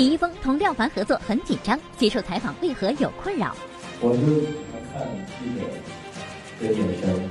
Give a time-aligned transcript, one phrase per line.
[0.00, 3.54] 李易峰同廖凡合作很紧张，接受采访为何有困扰？
[4.00, 4.22] 我就
[4.94, 5.06] 看
[5.38, 5.66] 记者
[6.58, 7.28] 的眼神，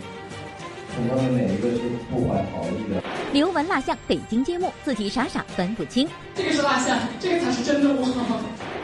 [0.93, 1.79] 看他们哪一个是
[2.11, 3.01] 不怀好意的。
[3.33, 6.07] 刘雯蜡像北京揭幕，自己傻傻分不清。
[6.35, 8.39] 这个是蜡像，这个才是真的我。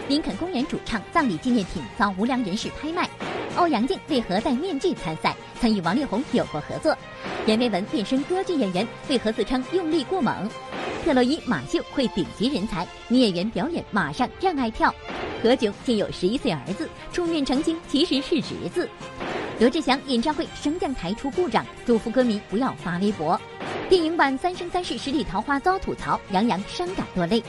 [0.08, 3.08] 林肯公园主唱葬礼纪念品遭无良人士拍卖。
[3.58, 5.36] 欧阳靖为何戴面具参赛？
[5.60, 6.96] 曾与王力宏有过合作。
[7.46, 10.50] 阎维文变身歌剧演员，为何自称用力过猛？
[11.04, 14.94] 特洛伊马秀会顶级人才，女演员表演马上让爱跳。
[15.42, 18.90] 何炅竟有十一岁儿子，出面澄清其实是侄子。
[19.60, 23.40] 罗志祥演唱会升降台出故障，嘱咐歌迷不要发微博。
[23.88, 27.42] 电影版《三生三世十里桃花》遭吐槽，杨洋伤感落泪。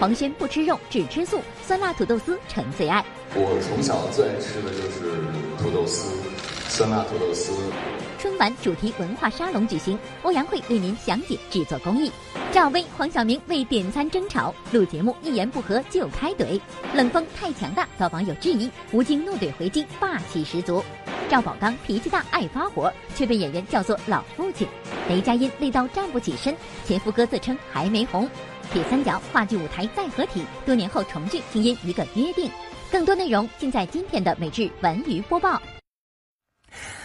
[0.00, 3.04] 黄轩不吃肉，只吃素，酸辣土豆丝成最爱。
[3.34, 5.20] 我从小最爱吃的就是
[5.58, 6.16] 土豆丝，
[6.70, 7.52] 酸辣土豆丝。
[8.22, 12.08] 春晚主题文化沙龙举行，欧阳慧为您详解制作工艺。
[12.52, 16.60] 赵薇、黄晓明为点餐争吵，录节目一言不合就开怼，
[16.94, 20.84] 冷风太强大遭网友质疑，吴京怒怼回击霸气十足。
[21.28, 24.68] 赵宝刚脾气大爱发火，却被演员叫做老父亲。
[25.08, 28.30] 雷佳音累到站不起身，前夫哥自称还没红。
[28.72, 32.48] 铁三角话剧舞台再合体，多年后重聚，竟因一个约定。
[32.88, 35.60] 更多内容尽在今天的每日文娱播报。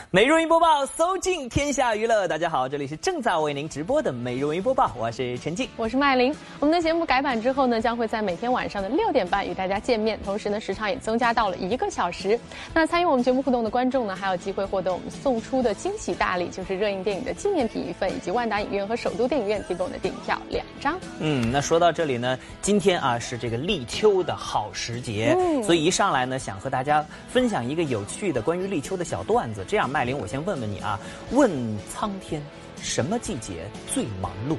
[0.09, 2.25] 每日云播报，搜尽天下娱乐。
[2.29, 6.33] 大家好，这里是正在为您直播的每日云播报，我是陈静，我是麦琳。
[6.61, 12.39] 我们的节目改版之后呢，将会在每天晚上的六点半与大家见面，同时呢，时长也增加到了一个小时。
[12.73, 20.97] 那参与我们节目互动的观众呢，还有机会获得我们送出的惊喜大礼，就是热映电影的纪念品一份，以及万达影院和首都电影院提供的电影票两张。
[21.19, 29.91] 嗯，那说到这里呢，今天啊是这个立秋的好时节，所以一上来呢，想和大家分享一个有趣的关于立秋的小段子，这样。
[29.97, 30.99] 麦琳，我先问问你啊，
[31.31, 31.49] 问
[31.89, 32.39] 苍天，
[32.79, 34.55] 什么季节最忙碌？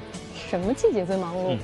[0.51, 1.57] 什么季节最忙碌？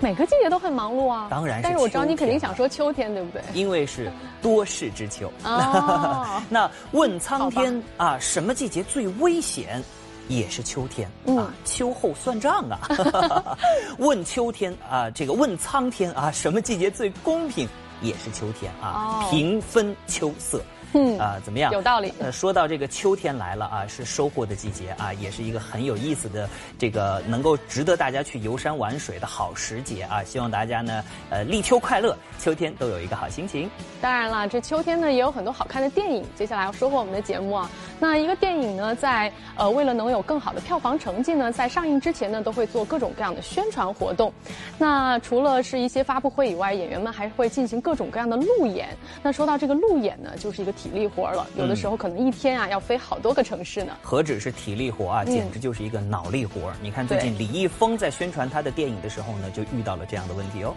[0.00, 1.28] 每个季节都很忙碌啊。
[1.30, 1.62] 当然是。
[1.62, 3.40] 但是我知道你肯定想说秋天，对不对？
[3.54, 4.10] 因为是
[4.42, 5.32] 多事之秋。
[6.50, 9.80] 那问苍天啊，什么季节最危险？
[10.26, 13.56] 也是秋天啊，秋后算账啊。
[13.98, 17.68] 问秋天啊，这个问苍天啊，什么季节最公平？
[18.00, 20.60] 也是秋天啊，平分秋色。
[20.94, 21.72] 嗯啊，怎么样？
[21.72, 22.12] 有道理。
[22.18, 26.48] 呃，说到这个秋天来了啊，是收获的季节啊，也是一个很有意思的
[26.78, 30.22] 这个能够值得大家去游山玩水的好时节啊。
[30.22, 33.70] 希望大家呢，呃，立秋快乐，秋天都有一个好心情。
[34.02, 36.22] 当然了，这秋天呢也有很多好看的电影。
[36.36, 44.30] 接下来要收获我们的节目啊，那一个电影呢，在呃为了能有更好的票房成绩呢，在上映之前呢，都会做各种各样的宣传活动。
[44.76, 48.94] 那除了是一些发布会以外，演员们还会进行各种各样的路演。
[49.22, 50.70] 那说到这个路演呢，就是一个。
[50.82, 53.92] 体力活了，有的时候可能一天啊要飞好多个城市呢。
[54.02, 56.72] 何止是体力活啊，简直就是一个脑力活。
[56.80, 60.74] 你看最近李易峰在宣传他的电影的时候呢，就遇到了这样的问题哦。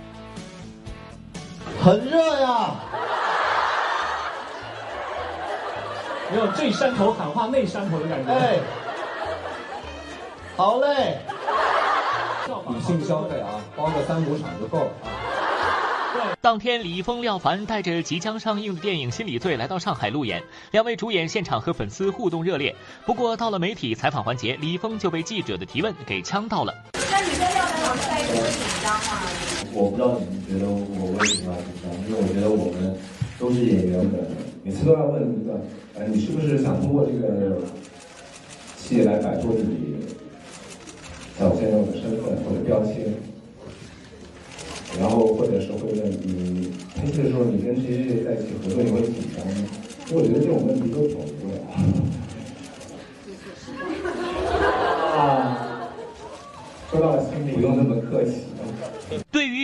[1.84, 2.76] 很热呀！
[6.32, 8.32] 没有这山头喊话那山头的感觉。
[8.32, 8.60] 哎，
[10.56, 11.18] 好嘞。
[12.70, 15.10] 理性消费啊，包个三五场就够了啊。
[16.42, 22.76] 当天，李易峰、廖凡带着即将上映的电影《心理罪》来到上海路演，两位主演现场和粉丝互动热烈。
[23.06, 26.74] 不过，到了媒体采访环节，李易峰就被记者的提问给呛到了。
[27.12, 29.22] 那你跟廖凡老师在一起会紧张吗？
[29.74, 32.96] 我不知道你们觉得我为什么要紧张，因为我觉得我们
[33.40, 34.14] 都是演员们，
[34.64, 35.60] 每次都要问一个：
[35.96, 37.58] 呃，你是不是想通过这个
[38.78, 39.96] 戏来摆脱自己
[41.40, 43.12] 早先有的身份或者标签？
[45.00, 49.54] 然后或者是会问你拍戏的时候，你跟谁谁谁在一起合作，你会紧张吗？
[50.14, 51.20] 我觉得这种问题都挺无
[51.50, 51.56] 聊。
[55.18, 55.90] 啊，
[56.92, 58.32] 说到心里，不用那么客气。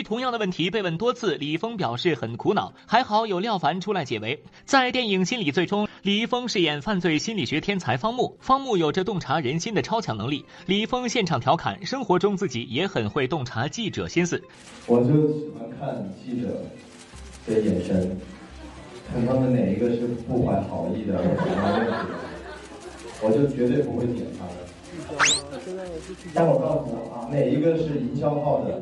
[0.04, 2.74] 同样的问题被问多次，李易峰表示很苦恼。
[2.86, 4.44] 还好有廖凡出来解围。
[4.66, 10.46] 在电影《心理罪》中，李易峰饰演犯罪心理学天才方木，方木有着洞察人心的超强能力。
[10.66, 14.42] 李易峰现场调侃，生活中自己也很会洞察记者心思。
[14.88, 16.48] 我就喜欢看记者
[17.48, 18.18] 的眼神，
[19.12, 21.20] 看他们哪一个是不怀好意的，
[23.22, 24.54] 我就绝对不会点他的。
[26.34, 28.82] 但我告诉我啊，哪一个是营销号的，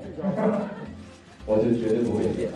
[1.50, 2.51] 我就绝对不会点。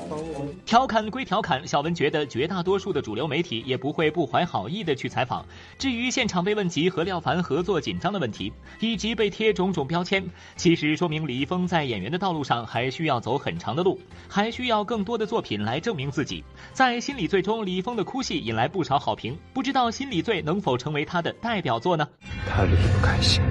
[0.68, 5.44] 调侃归调侃，小文觉得绝大多数的主流媒体也不会不怀好意的去采访。
[5.80, 10.24] 至于现场被问及和廖凡合作紧张的问题，以及被贴种种标签，
[10.56, 16.44] 其实说明李易峰在演员的道路上还需要走很长的路，还需要更多的作品来证明自己。
[16.72, 22.07] 在《心理罪》中，李易峰的哭戏引来不少好评，不知道《心理罪》能否成为他的代表作呢？
[22.48, 23.42] 他离不开心。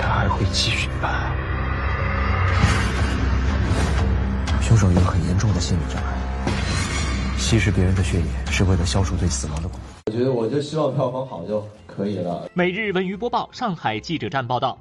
[0.00, 1.53] 他还会继续办。
[4.84, 6.12] 凶手受一个很严重的心理障碍。
[7.38, 10.02] 吸食别人的血液是为了消除对死亡的恐惧。
[10.06, 12.48] 我觉得我就希望票房好就可以了。
[12.52, 14.78] 每日文娱播报，上海记者站报道。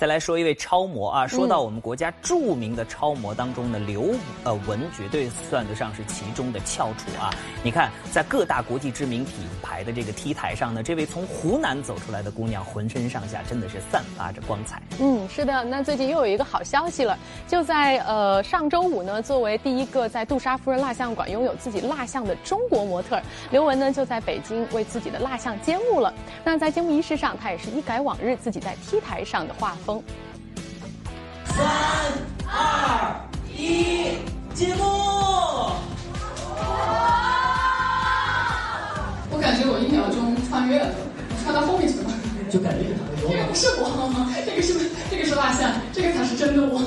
[0.00, 4.14] 再来说一位超模啊，说到我们国家著名的超模当中呢，刘
[4.44, 7.28] 呃雯绝对算得上是其中的翘楚啊。
[7.62, 14.80] 你看，在各大国际知名品牌的这个 T 台上呢，这位从湖南走出来的姑娘，浑身上下真的是散发着光彩。
[15.00, 15.62] 嗯，是的。
[15.64, 23.20] 那最近又有一个好消息了，就在呃上周五呢，作为第一个在杜莎夫人蜡像馆拥有自己蜡像的中国模特，
[23.50, 26.10] 刘雯呢就在北京为自己的蜡像揭幕了。
[26.42, 29.89] 那在揭幕仪式上，她也是一改往日自己在 T 台上的画风。
[31.46, 31.56] 三
[32.46, 33.20] 二
[33.56, 34.18] 一，
[34.54, 34.84] 揭幕！
[39.30, 40.94] 我感觉我一秒钟穿越了，
[41.42, 42.10] 穿到后面去了，
[42.50, 42.84] 就感觉
[43.16, 43.90] 这个不是我，
[44.44, 46.80] 这个是这个是蜡像，这个才是真的我。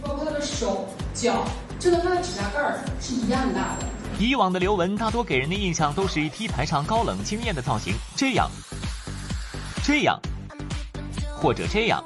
[0.00, 1.44] 包括他的手脚，
[1.78, 3.84] 真的他的指甲盖儿是一样大的。
[4.18, 8.50] 以往的刘雯大多给人的印象都是 T 台上高冷惊艳的造型，这样，
[9.84, 10.18] 这样，
[11.36, 12.02] 或者这样。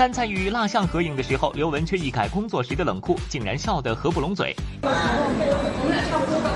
[0.00, 4.56] 但在与蜡像合影的时候，刘雯却一改工作时的冷酷，竟然笑得合不拢嘴。
[4.80, 6.50] 我们俩差不多吧？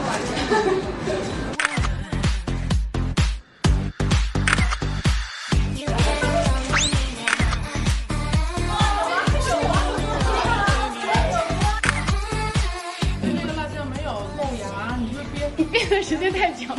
[13.20, 16.74] 这个蜡像没有露牙，你这编编的时间太久。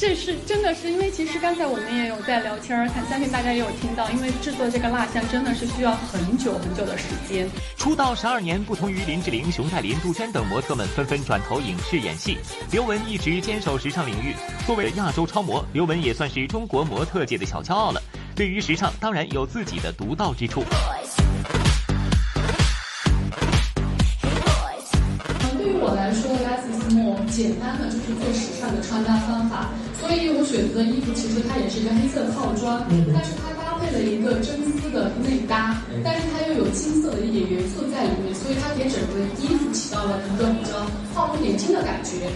[0.00, 7.46] 这是真的是因为其实刚才我们也有在聊天儿，相信大家也有听到，因为制作这个蜡像真的是需要很久很久的时间。
[7.76, 12.38] 出道十二年，不同于林志玲、熊黛林、杜鹃等模特们纷纷转投影视演戏，
[12.72, 14.34] 刘雯一直坚守时尚领域。
[14.66, 18.00] 作为亚洲超模，刘雯也算是中国模特界的小骄傲了。
[18.34, 20.64] 对于时尚，当然有自己的独到之处。
[25.58, 29.68] 对于我来说，less is more，简单的就是最时尚的穿搭方法。
[30.10, 32.82] 所以我选择的衣服其实它也是一个黑色套装，
[33.14, 40.84] 但是它搭配了一个真丝的内搭，但是它又有金色的一点元素在里面，所以它给整个衣服起到了一个比较
[41.14, 42.26] 画龙点睛的感觉。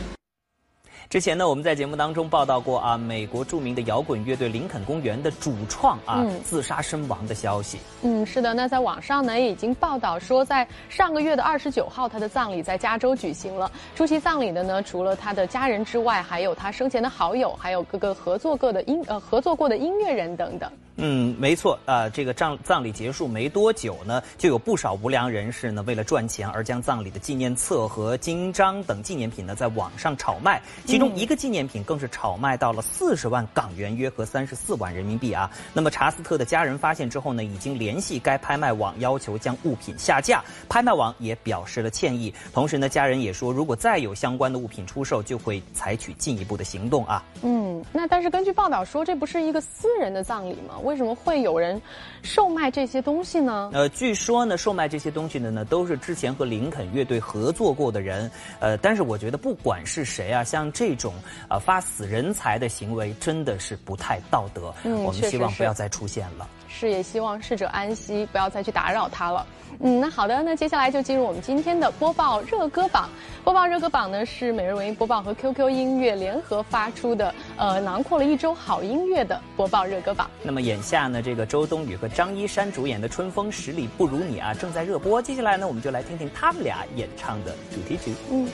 [1.15, 7.79] 之前呢，我们在节目当中报道过啊，美国著名的摇滚乐队林肯公园的主创啊自杀身亡的消息。
[8.03, 8.53] 嗯，是的。
[8.53, 13.71] 那在网上呢，也已经报道说，在上个月的二十九号，他的葬礼在加州举行了。
[13.95, 20.69] 出席葬礼的呢，除了他的家人之外，还有他生前的好友，还有各个合作过的音呃合作过的音乐人等等。
[20.97, 30.63] 嗯，没错啊，这个葬葬礼结束没多久呢，就有不少无良人士呢，为了赚钱而将葬礼的纪念册和金章等纪念品呢，在网上炒卖。
[30.87, 35.51] 其中一个纪念品更是炒卖到了四十万港元，约合三十四万人民币啊。
[35.73, 40.43] 那么查斯特的家人发现之后呢，已经联系该拍卖网，要求将物品下架。
[40.69, 47.23] 拍卖网也表示了歉意，同时呢，家人也说，如果再有相关的物品出售，就会采取进一步的行动啊。
[47.43, 50.79] 嗯，那但是根据报道说，这不是一个私人的葬礼吗？
[50.83, 51.81] 为什么会有人
[52.23, 53.71] 售卖这些东西呢？
[53.73, 58.31] 呃，据说呢，售卖这些东西的呢，都是之前和林肯乐队合作过的人。
[58.61, 61.15] 呃，但是我觉得不管是谁啊，像这种
[61.49, 64.75] 呃发死人财的行为，真的是不太道德。
[64.85, 66.49] 嗯，我们希望不要再出现了。
[66.69, 69.47] 是，也希望逝者安息，不要再去打扰他了。
[69.81, 73.09] 嗯，那好的，那接下来就进入我们今天的播报热歌榜。
[73.45, 80.29] 播报热歌榜呢，是每日文艺播报和 QQ 音乐联合发出的，呃，囊括了一周好音乐的播报热歌榜。
[80.43, 85.21] 那么眼下呢，这个周冬雨和张一山主演的《春风十里不如你》啊，正在热播。
[85.21, 88.15] 接下来呢，我们就来听听他们俩演唱的主题曲。
[88.31, 88.49] 嗯。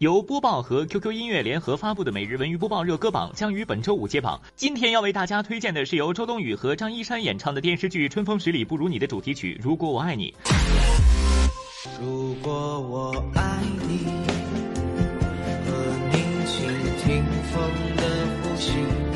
[0.00, 4.40] 由播报和 QQ 音乐联合发布的每日文娱播报热歌榜将于本周五揭榜。
[4.56, 10.34] 今天要为大家推荐的是由周冬雨和张一山演唱的电视剧《春风十里不如你》的主题曲《如果我爱你》。
[12.00, 14.06] 如果我爱你，
[15.68, 15.76] 和
[16.12, 16.64] 你一起
[17.04, 17.62] 听风
[17.96, 18.02] 的
[18.42, 19.09] 呼吸。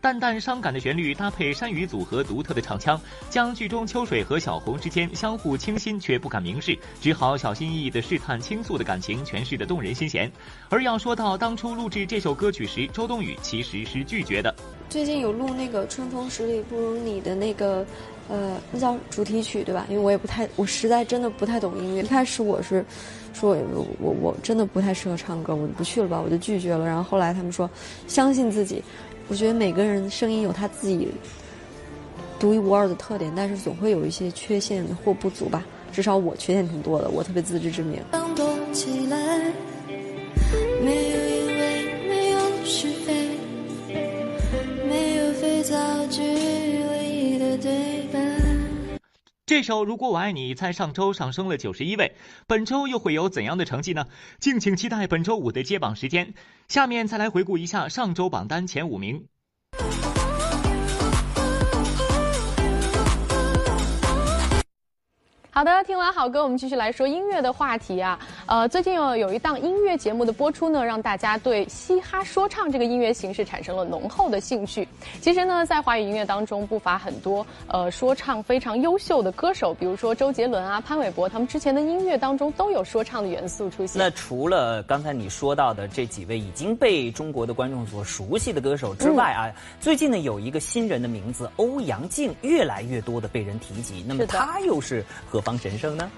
[0.00, 10.30] 淡淡伤感的旋律搭配山雨组合独特的唱腔，将剧中秋水和小红之间相互倾心却不敢明示，只好小心翼翼的试探倾诉的感情诠释的动人心弦。
[10.68, 14.54] 而要说到当初录制这首歌曲时，周冬雨其实是拒绝的。
[14.88, 17.84] 最近有录那个《春风十里不如你》的那个，
[18.28, 19.84] 呃，那叫主题曲对吧？
[19.90, 22.02] 因为我也不太，我实在真的不太懂音乐。
[22.04, 22.84] 一开始我是
[23.34, 26.86] 说，我我我真的不太适合唱歌，我不去了吧，我就拒绝了。
[26.86, 27.68] 然后后来他们说，
[28.06, 28.82] 相信自己。
[29.28, 31.08] 我觉得每个人声音有他自己
[32.38, 35.64] 独一无二的特点，但是总会有一些缺陷或不足吧。
[35.92, 38.00] 至少我缺陷挺多的，我特别自知之明。
[49.48, 52.14] 这首《如果我爱你》在上周上升了九十一位，
[52.46, 54.04] 本周又会有怎样的成绩呢？
[54.38, 56.34] 敬请期待本周五的揭榜时间。
[56.68, 59.24] 下面再来回顾一下上周榜单前五名。
[65.50, 68.16] 好的，听完好歌，我们继续来说音乐的话题啊。
[68.48, 74.88] 呃，最近有有一档音乐节目的播出呢，让大家对嘻哈说唱这个音乐形式产生了浓厚的兴趣。
[75.20, 84.00] 其实呢，在华语音乐当中，不乏很多呃说唱非常优秀的歌手，比如说周杰伦啊、潘玮柏，他们之前的音乐当中都有说唱的元素出现。
[84.02, 94.02] 那除了刚才你说到的这几位已经被中国的观众所熟悉的歌手之外啊，最近呢有一个新人的名字欧阳靖，越来越多的被人提及。
[94.08, 95.38] 那么他又是何？
[95.38, 96.10] 方神圣呢？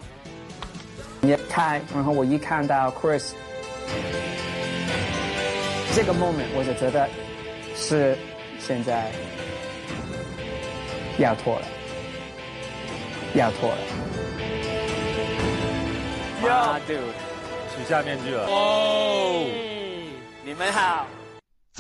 [1.23, 3.33] 你开，然后我一看到 Chris
[5.95, 7.09] 这个 moment，我就觉得
[7.77, 8.17] 是
[8.59, 9.13] 现在
[11.19, 11.67] 要脱了，
[13.35, 13.77] 要脱了。
[16.49, 16.97] 呀，dude，
[17.77, 18.47] 取下面具了。
[18.47, 19.45] 哦，
[20.43, 21.07] 你们好。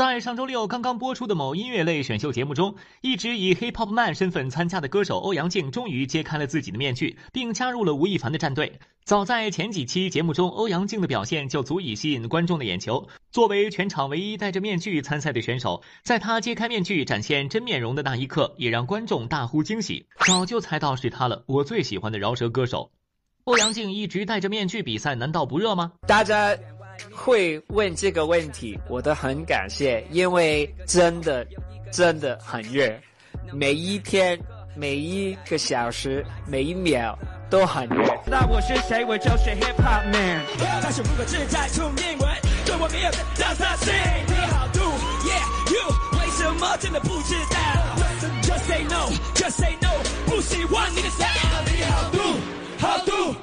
[0.01, 8.81] 在上周六刚刚播出的某音乐类选秀节目中，一直以 Hip Hop Man 身份参加的歌手欧阳靖终于揭开了自己的面具，并加入了吴亦凡的战队。
[9.05, 13.09] 早在前几期节目中，欧阳靖的表现就足以吸引观众的眼球。
[13.31, 20.07] 作为全场唯一戴着面具参赛的选手，在他揭开面具展现真面容的那一刻，也让观众大呼惊喜。
[20.27, 22.91] 早就猜到是他了，我最喜欢的饶舌歌手。
[23.45, 25.93] 欧阳靖一直戴着面具比赛，难道不热吗？
[26.07, 26.57] 大家。
[27.13, 31.47] 会问这个问题，我都很感谢，因为真的，
[31.93, 32.93] 真的很热，
[33.53, 34.39] 每一天，
[34.75, 38.05] 每一个小时，每一秒都很热。
[38.27, 39.05] 那我是谁？
[39.05, 40.45] 我就是 Hip Hop Man。
[40.83, 41.03] 但是
[41.47, 42.29] 在出英文，
[42.65, 44.81] 对我没有 not saying 你好 do
[45.27, 45.81] yeah you
[46.19, 47.57] 为什么真的不知道
[48.43, 49.91] ？Just say no，Just say no，
[50.27, 51.65] 不喜欢你的 style。
[51.67, 52.39] 你好 do
[52.79, 53.35] 好 do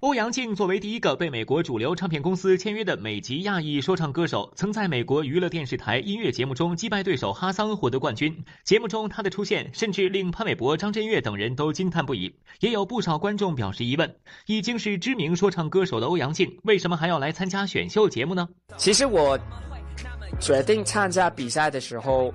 [0.00, 8.44] 欧阳靖作为第一个被美国主流唱片公司签约的美籍亚裔说唱歌手，曾在美国娱乐电视台音乐节目中击败对手哈桑获得冠军。
[8.64, 12.34] 节目中他的出现，甚至令潘玮柏、张震岳等人都惊叹不已。
[12.60, 14.16] 也有不少观众表示疑问：
[14.46, 18.48] 已经是知名说唱歌手的欧阳靖，为什么还要来参加选秀节目呢？
[18.76, 19.38] 其实我
[20.40, 22.34] 决定参加比赛的时候。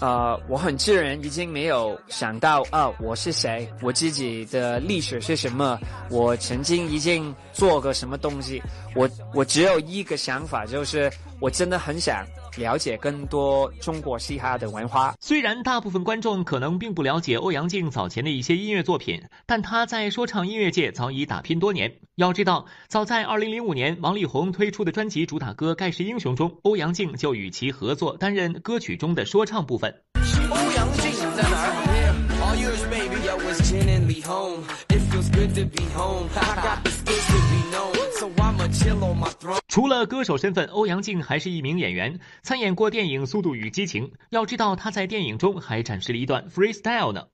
[0.00, 5.78] 呃，我很自然已经没有想到啊，我是谁，我自己的历史是什么，
[6.10, 8.62] 我曾经已经做过什么东西，
[8.94, 12.24] 我我只有一个想法，就是我真的很想。
[12.56, 15.14] 了解更多中国嘻哈的文化。
[15.20, 21.92] 虽然大部分观众可能并不了解欧阳靖早前的一些音乐作品，但他在说唱音乐界早已打拼多年。
[22.16, 29.92] 要知道，早在2005年王力宏推出的专辑主打歌《盖世英雄》中，欧阳靖就与其合作担任歌曲中的说唱部分。
[30.50, 31.84] 欧阳靖在哪儿？
[39.68, 44.08] 除了歌手身份，欧阳靖还是一名演员，参演过电影《速度与激情》。
[44.30, 47.24] 要知道，他在电影中还展示了一段 freestyle 呢。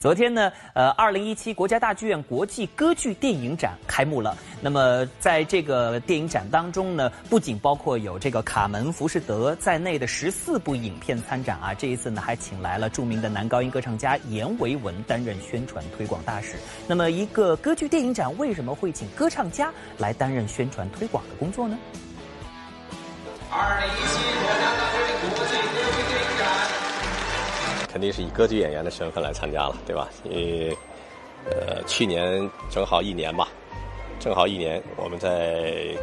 [0.00, 4.38] 昨天呢，呃，二零一七国家大剧院国际歌剧电影展开幕了。
[4.60, 11.74] 那么，在这个电影展当中呢，不仅包括有这个《卡门》《浮士德》在内的十四部影片参展啊。
[11.74, 16.54] 这一次呢，还请来了著名的男高音歌唱家阎维文担任宣传推广大使。
[16.86, 21.76] 那么，一个歌剧电影展为什么会请歌唱家来担任宣传推广的工作呢？
[23.50, 25.67] 二零一七国家大剧院国际。
[27.98, 30.08] 肯定是以歌剧演员的身份来参加了，对吧？
[30.22, 30.76] 因为，
[31.46, 33.48] 呃，去年正好一年吧，
[34.20, 35.96] 正好一年，我们在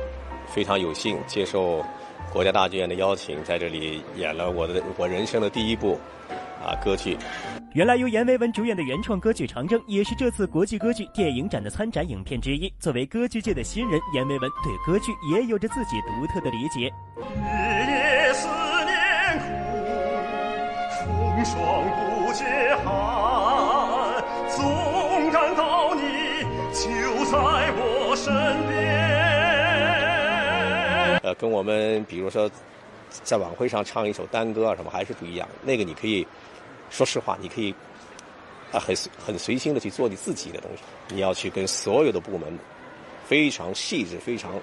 [0.45, 1.81] 非常有幸接受
[2.33, 5.97] 国家大剧院的邀请，在这里演了我的我人生的第一部
[6.61, 7.17] 啊歌剧。
[7.73, 12.69] 原来由阎维文主演的原创歌剧《长征》也是这次国际歌剧电影展的参展影片之一。
[12.77, 16.91] 作为歌剧界的新人，阎维文对歌剧也有着自己独特的理解。
[21.45, 22.43] 霜不解
[22.83, 26.01] 寒，总感到你
[26.73, 26.85] 就
[27.25, 27.37] 在
[27.77, 28.33] 我身
[28.67, 28.75] 边。
[31.23, 32.51] 呃，跟我们比如说
[33.09, 35.47] 在晚会上唱一首单歌啊什么还是不一样。
[35.63, 36.27] 那个你可以。
[36.91, 37.73] 说实话，你可以
[38.71, 40.83] 啊，很很随心的去做你自己的东西。
[41.09, 42.59] 你要去跟所有的部门
[43.25, 44.53] 非常细致、非常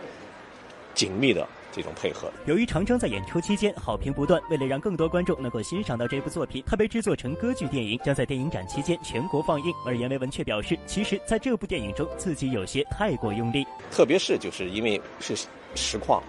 [0.95, 2.31] 紧密的这种配合。
[2.47, 9.73] 由于《长征》在演出期间好评不断，为了让更多观众能够欣赏到这部作品，它被制作成歌剧电影，将在电影展期间全国放映。
[9.85, 15.35] 而阎维文却表示，其实在这部电影中自己有些太过用力，特别是就是因为是
[15.75, 16.23] 实况。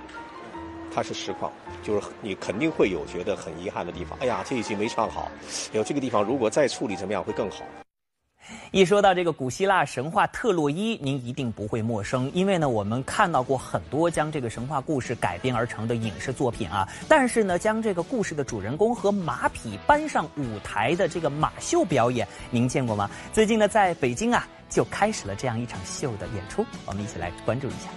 [0.96, 4.16] 它是实况，就是你肯定会有觉得很遗憾的地方。
[4.20, 5.32] 哎呀，这一集没唱好，
[5.72, 7.66] 有这个地方如果再处理怎么样会更好。
[8.72, 16.88] 一说到这个古希腊神话特洛伊，您一定不会陌生，因为呢，我们看到过很多将这个神话故事改编而成的影视作品啊。
[17.08, 23.10] 但是呢，将这个故事的主人公和马匹搬上舞台的这个马秀表演，您见过吗？
[23.32, 27.90] 最近呢，在北京啊，就开始了这样一场秀的演出，我们一起来关注一下。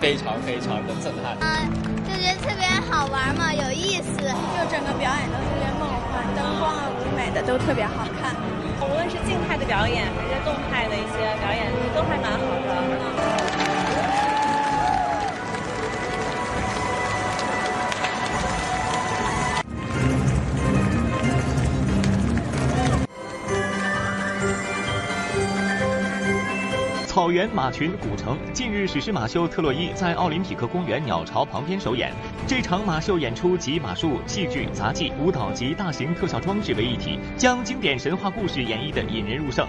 [0.00, 1.66] 非常非常的震撼，嗯，
[2.06, 8.36] 就觉得特别好玩嘛，有意思，就整个表演都特别梦幻，灯光啊、舞美的都特别好看，
[8.80, 12.57] 无论是静态的表演还是动态的一些表演，都还蛮好
[27.18, 32.12] 草原马群古城近日史诗马秀《特洛伊》在奥林匹克公园鸟巢旁边首演。
[32.46, 39.66] 这场马秀演出集马术、戏剧、杂技、舞蹈及大型特效装置为一体，将经典神话故事演绎的引人入胜。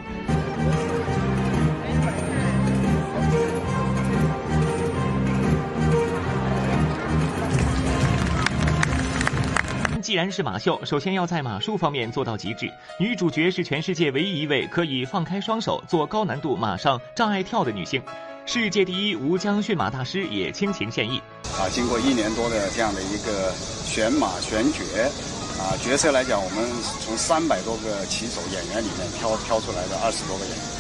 [10.10, 12.68] 既然是马秀，首先要在马术方面做到极致。
[13.00, 18.02] 女主角是全世界唯一一位可以放开双手做高难度马上障碍跳的女性，
[18.44, 21.22] 世界第一吴江驯马大师也倾情献艺。
[21.60, 23.54] 啊，经过一年多的这样的一个
[23.86, 24.80] 选马选角，
[25.62, 26.68] 啊，角色来讲，我们
[27.06, 30.79] 从三百多个骑手演员里面挑挑出来的二十多个演员。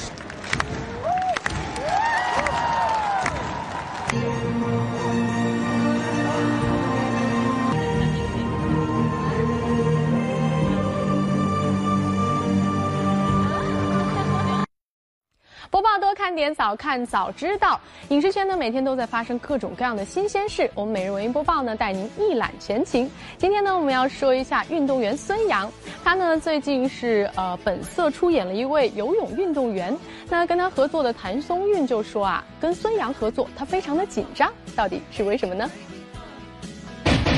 [15.71, 17.79] 播报多看点，早看早知道。
[18.09, 20.69] 影视圈呢，每天都在发生各种各样的新鲜事。
[20.73, 23.09] 我们每日文娱播报呢，带您一览全情。
[23.37, 25.71] 今天呢，我们要说一下运动员孙杨，
[26.03, 29.95] 他呢最近是呃本色出演了一位游泳运动员。
[30.27, 35.69] 那跟他合作的谭松韵就说啊，跟孙杨合作，他非常的紧张，到底是为什么呢？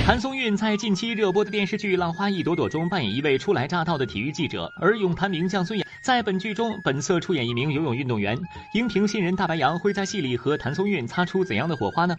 [0.04, 8.38] 谭松韵在近期热播的电视剧《浪花一朵朵》中扮演一位初来乍到的体育记者，而泳坛名将孙杨在本剧中本色出演一名游泳运动员。
[8.74, 12.16] 荧屏新人大白杨会在戏里和谭松韵擦出怎样的火花呢？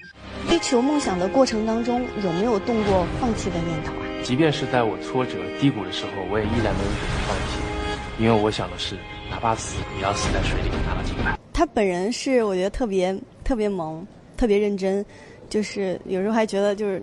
[0.48, 4.06] 追求梦想的过程当中，有没有动过放弃的念头啊？
[4.22, 8.96] 即便是在我挫折低谷的时候，我也依然没有选择放弃，因为我想的是，
[9.28, 11.36] 哪怕死也要死在水里拿到金牌。
[11.52, 13.14] 他本人是我觉得特别
[13.44, 15.04] 特别萌，特别认真，
[15.50, 17.02] 就是有时候还觉得就是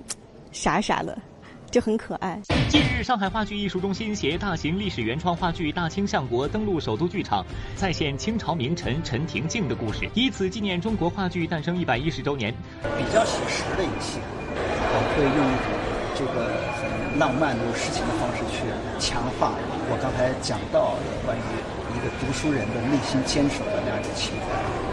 [0.51, 1.17] 傻傻的。
[1.69, 2.41] 就很可爱。
[2.67, 12.51] 近日，上海话剧艺术中心携大型历史原创话剧《大清相国》登陆首都剧场，再现清朝名臣陈廷敬的故事，以此纪念中国话剧诞生一百一十周年。
[12.97, 14.17] 比较写实的一些，
[14.49, 15.69] 我会用一种
[16.17, 18.65] 这个很浪漫的诗情的方式去
[18.97, 19.53] 强化
[19.91, 21.45] 我刚才讲到的关于
[21.93, 24.88] 一个读书人的内心坚守的那样一个情怀。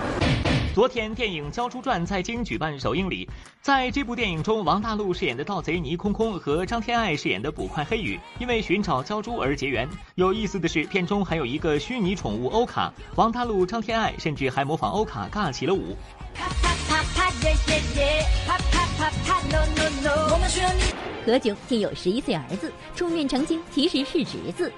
[0.76, 3.26] 昨天，电影《鲛珠传》在京举办首映礼。
[3.62, 9.88] 在这部电影中，王大陆饰演的盗贼倪空空和张天爱饰演的捕快黑羽，因为寻找鲛珠而结缘。
[10.16, 15.96] 有意思的是，片中还有一个虚拟宠物欧卡，王大陆、张天爱甚至还模仿欧卡尬起了舞。
[21.24, 24.70] 何炅竟有十一岁儿子，出面澄清其实是侄子。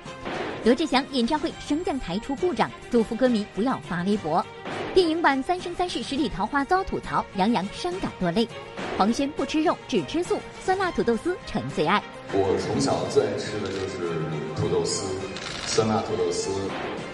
[0.69, 4.45] 罗志祥演唱会升降台出故障，嘱咐歌迷不要发微博。
[4.93, 8.47] 电影版《三生三世十里桃花》遭吐槽，杨洋伤感落泪。
[8.99, 12.03] 黄轩不吃肉，只吃素，酸辣土豆丝成最爱。
[12.33, 13.97] 我从小最爱吃的就是
[14.61, 15.07] 土豆丝，
[15.67, 16.51] 酸辣土豆丝。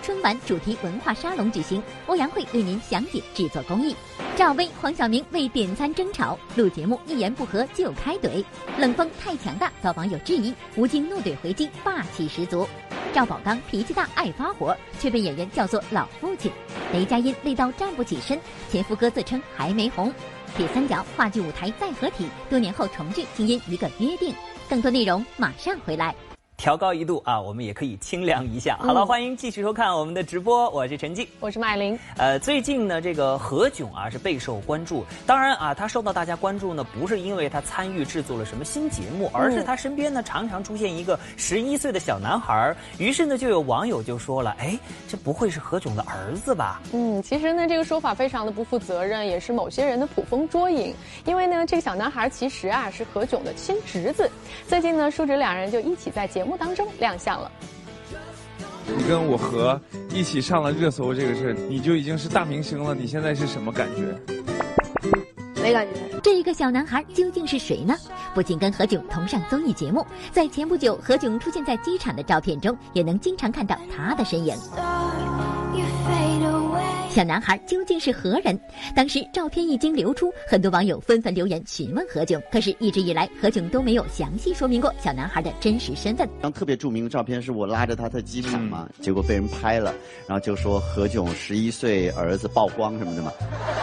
[0.04, 3.96] 春晚主题文化沙龙举行，欧阳慧为您详解制作工艺。
[4.36, 8.44] 赵薇、黄晓明为点餐争吵，录节目一言不合就开怼，
[8.78, 12.68] 冷风太强大遭网友质疑，吴京怒怼回击霸气十足。
[13.14, 16.52] 赵宝刚脾气大爱发火，却被演员叫做老父亲。
[16.92, 18.38] 雷佳音累到站不起身，
[18.70, 20.12] 前夫哥自称还没红。
[20.54, 24.34] 铁三角话剧舞台再合体，多年后重聚，竟因一个约定。
[24.68, 26.14] 更多内容马上回来。
[26.64, 28.78] 调高一度啊，我们也可以清凉一下。
[28.80, 31.98] 好了，欢迎继续收看我们的直播，我是陈静，我是麦玲。
[32.16, 35.04] 呃，最近呢，这个何炅啊是备受关注。
[35.26, 42.74] 当然啊，他受到大家关注呢，不是因为他参与制作了什么新节目，而是他身边呢常常出现一个十一岁的小男孩。
[42.96, 50.94] 于是呢，就有网友就说了：“哎，这不会是何炅的儿子吧？”嗯，其实呢，这个说法非常的不负责任，也是某些人的捕风捉影。
[51.26, 54.30] 因为呢，这个小男孩其实啊是何炅的亲侄子。
[54.66, 57.40] 最近呢，叔侄两人就一起在节目当中亮相。
[57.40, 57.50] 了，
[58.86, 59.80] 你跟我和
[60.12, 62.94] 一起上了热搜这个事你就已经是大明星了。
[62.94, 64.02] 你现在是什么感觉？
[65.62, 66.00] 没感觉。
[66.22, 67.94] 这一个小男孩究竟是谁呢？
[68.34, 74.54] 不仅跟何炅同上综艺节目，在前不久何炅出现在机场的照片中，也能经常看到他的身影。
[77.14, 78.58] 小男孩究竟是何人？
[78.92, 82.42] 当时照片一经流出，很多网友纷纷留言询问何炅。
[82.50, 86.28] 可是，一直以来何炅都没有详细说明过小男孩的真实身份。
[86.42, 89.94] 张特别著名的照片是我拉着他在机场嘛，结果被人拍了，
[90.26, 93.30] 然后就说何炅十一岁儿子曝光什么的嘛。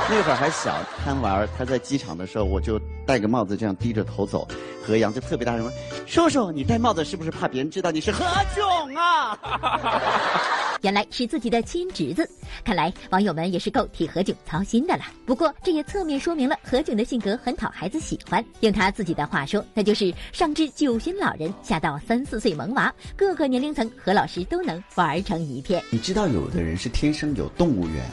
[0.10, 1.48] 那会儿还小，贪玩。
[1.58, 4.46] 他在机场的时候，我就戴个帽子这样低着头走，
[4.86, 5.72] 何阳就特别大声说
[6.06, 9.40] ：“叔叔，你戴帽子是不是怕别人知道你是何炅啊？”
[10.82, 12.28] 原来是自己的亲侄子，
[12.66, 15.04] 看来网友们也是够替何炅操心的了。
[15.26, 18.44] 不过这也侧面说明了何炅的性格很讨孩子喜欢。
[18.62, 25.84] 用他自己的话说，那就是上至九旬老人，下到三四岁萌娃，各个年龄层何老师都能玩成一片。
[25.92, 28.04] 你知道，有的人是天生有动物缘，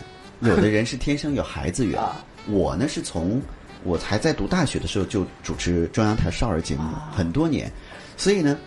[0.40, 1.98] 有的人是天生有孩子缘。
[2.46, 3.40] 我呢，是从
[3.82, 7.72] 我还在读大学的时候就主持中央台少儿节目很多年，
[8.16, 8.58] 所以呢，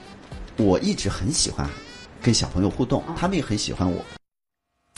[0.58, 1.70] 我一直很喜欢。
[2.22, 4.06] 跟小朋友互动，他们也很喜欢我。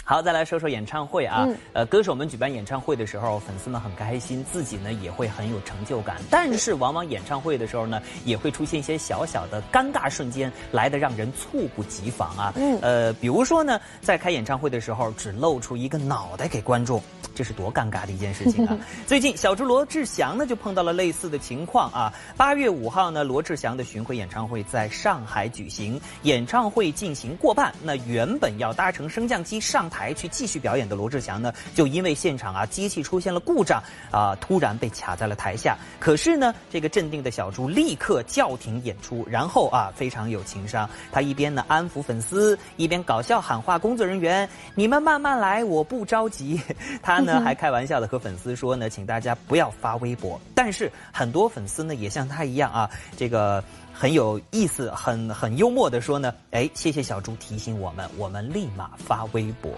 [0.05, 1.47] 好，再来说说演唱会啊。
[1.71, 6.17] 呃，歌手们举办演唱会的时候，粉丝们很开心，自己呢也会很有成就感。
[6.29, 12.53] 但是，往往演唱会的时候呢，也会出现一些小小的尴尬瞬间，来的让人猝不及防啊。
[12.81, 17.01] 呃，比如说呢，在开演唱会的时候，只露出一个脑袋给观众。
[17.35, 18.77] 这是多尴尬的一件事情啊！
[19.07, 22.13] 最近小猪罗志祥呢就碰到了类似的情况啊。
[22.37, 35.77] 八月五号呢，罗志祥的巡回演唱会在上海举行，演唱会进行过半，那原本要搭乘升降机上台去继续表演的罗志祥呢，就因为现场啊机器出现了故障啊，突然被卡在了台下。
[35.99, 46.61] 可是呢，这个镇定的小猪立刻叫停演出，然后啊非常有情商，他一边呢安抚粉丝，一边搞笑喊话工作人员：“你们慢慢来，我不着急。
[47.01, 47.23] ”他。
[47.23, 50.41] 呢，还开玩笑的和粉丝说呢，请大家不要发微博。
[50.53, 59.71] 但是很多粉丝呢，也像他一样啊，这个很有意思，很很幽默的说呢，哎，谢谢小猪提醒我们，我们立马发微博。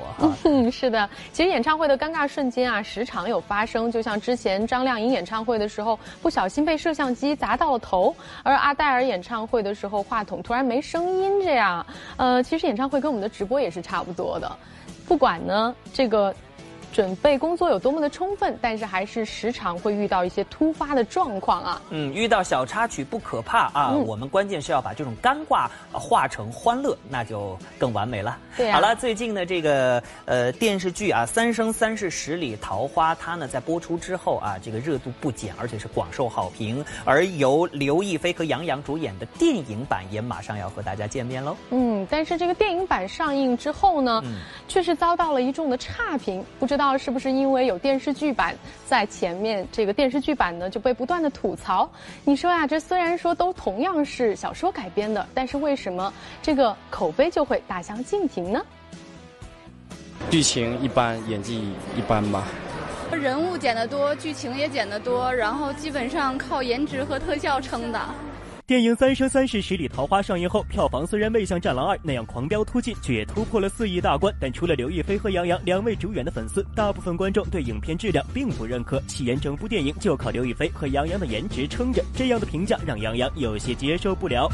[0.43, 3.91] 嗯， 是的，其实演唱会的尴尬瞬间啊，时常有发生。
[3.91, 11.85] 就像之前张靓颖演唱会的时候，不小心被摄像机砸到了头；而阿黛尔演唱会的时候，话筒突然没声音，这样。
[12.17, 14.51] 呃，其实演唱会跟我们的直播也是差不多的，
[15.07, 16.33] 不管呢这个。
[16.95, 21.81] 准备工作有多么的充分，但是还是时常会遇到一些突发的状况啊。
[21.89, 28.37] 嗯，遇到小插曲不可怕啊，我们关键是要把这种尴尬化成欢乐，那就更完美了。
[28.55, 36.81] 对，好了，最近的这个呃电视剧啊《三生三世十里桃花》，它呢在播出之后啊，这个热度不减，而且是广受好评。
[37.03, 41.57] 而由刘亦菲和杨洋主演的电影版也马上要和大家见面喽。
[41.71, 44.23] 嗯，但是这个电影版上映之后呢，
[44.69, 46.84] 却是遭到了一众的差评，不知道。
[46.97, 48.53] 是不是因为有电视剧版
[48.85, 51.89] 在前面，这个电视剧版呢就被不断的吐槽？
[52.23, 58.61] 你说呀，这虽然说都同样是小说改编的，但是为什么这个口碑就会大相径庭呢？
[60.29, 62.43] 剧情一般，演技一般吧。
[63.11, 67.99] 人物剪得多，剧情也剪得多，然后基本上靠颜值和特效撑的。
[68.67, 74.33] 电影《三生三世十里桃花》上映后，票房虽然未像《战狼二》那样狂飙突进，却也突破了四亿大关。
[74.39, 78.99] 但除了刘亦菲和杨洋两位主演的粉丝，大部分观众对影片质量并不认可。
[79.07, 84.49] 戏言整部电影就靠刘亦菲和杨洋的颜值撑着，这样的评价让杨洋有些接受不了。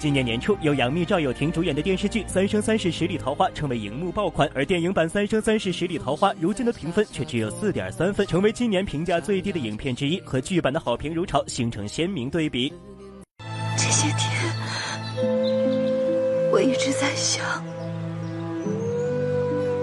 [0.00, 12.72] 今年年初，由杨幂、赵又廷主演的电视剧《三生三世十里桃花》成为荧幕爆款，而电影版《三生三世十里桃花》如今的评分却只有四点三分，成为今年评价最低的影片之一，和剧版的好评如潮，形成鲜明对比。
[13.76, 14.56] 这些天，
[16.50, 17.62] 我一直在想，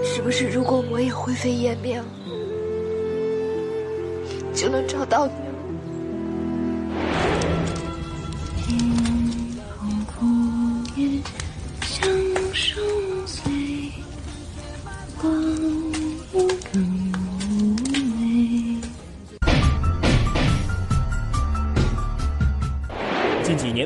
[0.02, 2.04] 是不是如果我也灰飞烟灭了，
[4.52, 5.47] 就能找到你？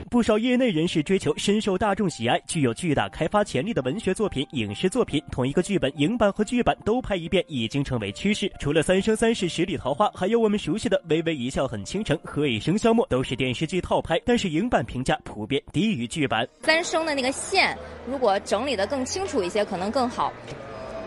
[0.08, 8.50] 不少业内人士追求深受大众喜爱、具有巨大开发潜力的文学作品、影视作品，同一个剧本，影版和剧版都拍一遍已经成为趋势。
[8.60, 16.46] 除了《三生三世十里桃花》，还有我们熟悉的《微微一笑很倾城》《何以笙箫默》，都是电视剧套拍，但是影版评价普遍低于剧版。
[16.62, 17.76] 三生的那个线，
[18.06, 20.32] 如果整理的更清楚一些，可能更好。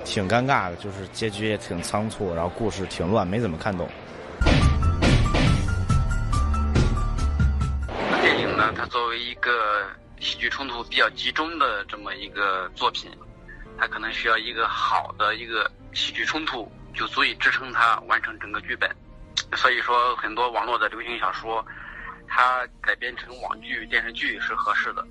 [0.04, 3.88] 挺尴尬的，就是结局也挺仓促，然后故事挺乱，没怎么看懂。
[8.76, 9.90] 它作为一个
[10.20, 13.12] 喜剧冲突比较集中的这么一个作品，
[13.78, 18.90] 它可能需要一个好的一个喜剧冲突，就足以支撑它完成整个剧本。
[19.56, 21.66] 所以说，很多网络的流行小说，
[22.28, 25.06] 它改编成网剧、电视剧是合适的。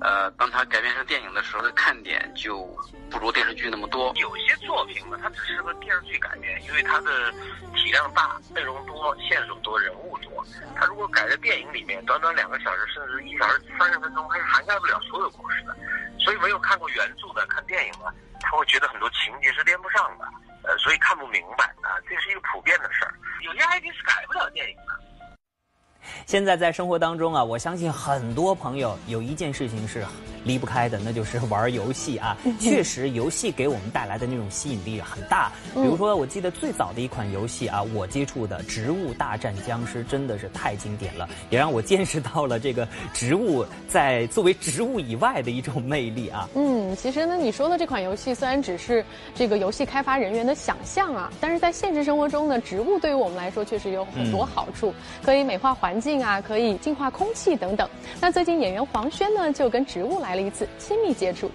[0.00, 2.64] 呃，当它改编成电影的时候，的看点就
[3.10, 4.12] 不如电视剧那么多。
[4.16, 7.30] 有些作品呢，它只适合电视剧改编，因为它的
[7.74, 10.44] 体量大、内容多、线索多、人物多。
[10.74, 15.76] 它如果改在电影里面，短短两个小时甚至一小时三十分钟，它是涵盖不了所有故事的。
[16.18, 18.06] 所以没有看过原著的看电影呢，
[18.40, 20.24] 他会觉得很多情节是连不上的，
[20.64, 22.00] 呃，所以看不明白啊。
[22.08, 23.12] 这是一个普遍的事儿。
[23.42, 24.99] 有些 IP 是改不了电影的。
[26.30, 30.06] 现在在生活当中啊，我相信很多朋友有一件事情是
[30.44, 32.36] 离不开的，那就是玩游戏啊。
[32.60, 35.50] 确实，游戏给我们带来的那种吸引力很大。
[35.74, 46.48] 比如说，我记得最早的一款游戏啊，我接触的《植物大战僵尸》真的是太经典了，也让我见识到了这个植物在作为植物以外的一种魅力啊。
[46.54, 55.90] 嗯，其实呢，你说的这款游戏虽然只是这个游戏开发人员的想象啊，但是在现实生活中呢，植物对于我们来说确实有很多好处，可以美化环。
[55.90, 57.88] 环啊，可以净化空气等等。
[58.20, 61.50] 那最近演员黄轩呢，就跟植物来了一次亲密接触。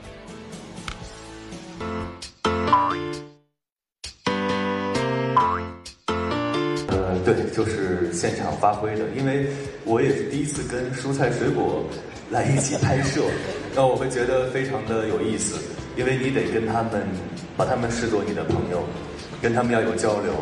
[6.88, 9.48] 呃，对，就是现场发挥的，因为
[9.86, 11.84] 我也是第一次跟蔬菜水果
[12.30, 13.22] 来一起拍摄，
[13.76, 15.58] 那我会觉得非常的有意思，
[15.96, 17.08] 因为你得跟他们
[17.56, 18.84] 把他们视作你的朋友，
[19.42, 20.34] 跟他们要有交流。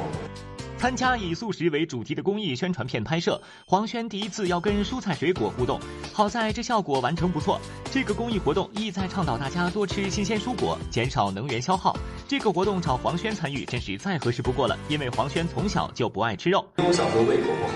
[0.83, 5.79] 参加以素食为主题的公益宣传片拍摄，黄轩第一次要跟蔬菜水果互动，
[6.11, 7.57] 好在这效果完成不错。
[7.89, 11.95] 这个公益活动意在倡导大家多吃新鲜蔬果，减少能源消耗。
[12.27, 16.59] 这个活动找黄轩参与，真是再合适不过了，因为黄轩从小就不爱吃肉。
[16.75, 17.73] 因为我小时候胃口不好，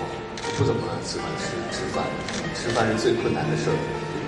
[0.58, 2.04] 不怎么喜欢吃吃饭，
[2.54, 3.76] 吃饭是最困难的事儿。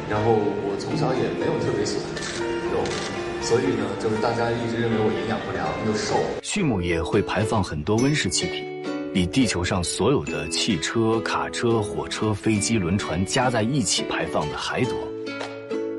[0.09, 2.81] 然后我从小也没有特别喜欢吃肉，
[3.42, 6.14] 所以呢，就是大家一直认为我营养不良又瘦。
[6.42, 8.64] 畜牧业会排放很多温室气体。
[9.12, 14.94] 比地球上所有的汽车、卡车、火车、飞机、轮船加在一起排放的还多。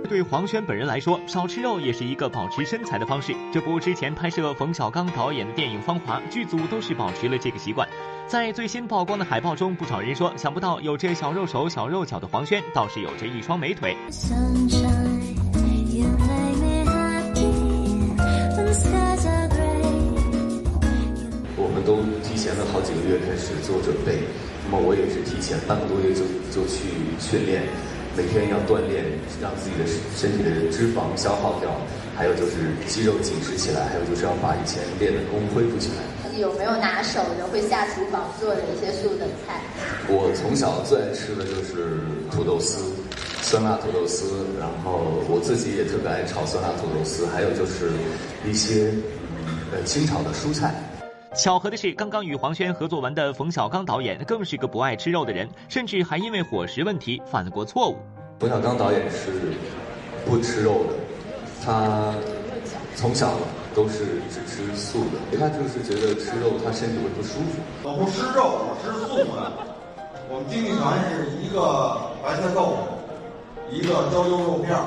[0.08, 3.36] 对黄轩本人来说，少吃肉也是一个保持身材的方式。
[3.52, 7.86] 这不，之前拍摄冯小刚导演的电影《芳华》，剧组都是保持了这个习惯。
[8.28, 13.96] 在最新曝光的海报中，不少人说，想不到有着小肉手、小肉脚的黄轩，倒是有着一双美腿。
[22.52, 24.20] 前了好几个月开始做准备，
[24.68, 27.64] 那么我也是提前半个多月就就去训练，
[28.12, 29.08] 每天要锻炼，
[29.40, 29.88] 让自己的
[30.20, 31.72] 身体的脂肪消耗掉，
[32.12, 36.04] 还有就是肌肉紧实起来，还有就是要把以前练的功恢复起来。
[36.36, 39.64] 有没有拿手的会下厨房做的一些素的菜？
[40.12, 42.04] 我从小最爱吃的就是
[42.36, 42.84] 土豆丝，
[43.40, 47.92] 酸辣土豆丝，然后我自己也特别爱炒酸辣土豆丝，还有就是
[48.44, 48.92] 一些
[49.72, 50.76] 呃清炒的蔬菜。
[51.34, 57.98] 巧合的是，刚刚与黄轩合作完的冯小刚导演更是个不爱吃肉的人，甚至还因为伙食问题犯了过错误。
[58.38, 59.54] 冯小刚导演是
[60.26, 60.94] 不吃肉的，
[61.64, 62.14] 他
[62.98, 63.32] 从小
[63.74, 67.62] 都是只吃素的，他就是觉得吃肉他身体会不舒服。
[67.82, 69.54] 我不吃肉，我吃素的。
[70.30, 72.78] 我们经济团是一个白菜豆腐，
[73.72, 74.84] 一个焦油肉片儿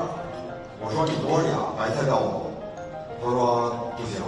[0.79, 2.51] 我说你多少俩白菜豆腐？
[3.25, 4.21] 他说不行。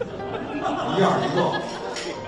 [0.00, 1.52] 一样一个，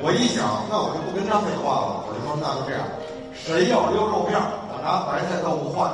[0.03, 2.87] 我一想，那我就不跟他废话了，我就说那就这样，
[3.35, 5.91] 谁要溜肉片，我拿白菜豆腐换，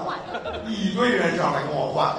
[0.68, 2.16] 一堆人上来跟我换。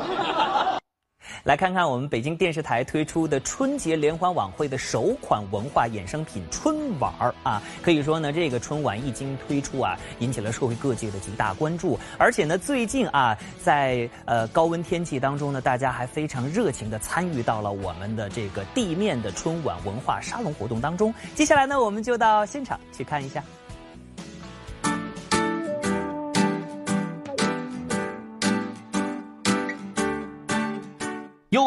[1.48, 11.98] 来看看我们北京电视台推出的春节联欢晚会的首款文化衍生品春晚儿啊，可以说呢，这个春晚一经推出啊，引起了社会各界的极大关注。
[12.18, 21.14] 而且呢，最近啊，在呃高温天气当中呢，大家还非常热情的参与到了我们的这个地面的春晚文化沙龙活动当中。
[21.34, 23.42] 接下来呢，我们就到现场去看一下。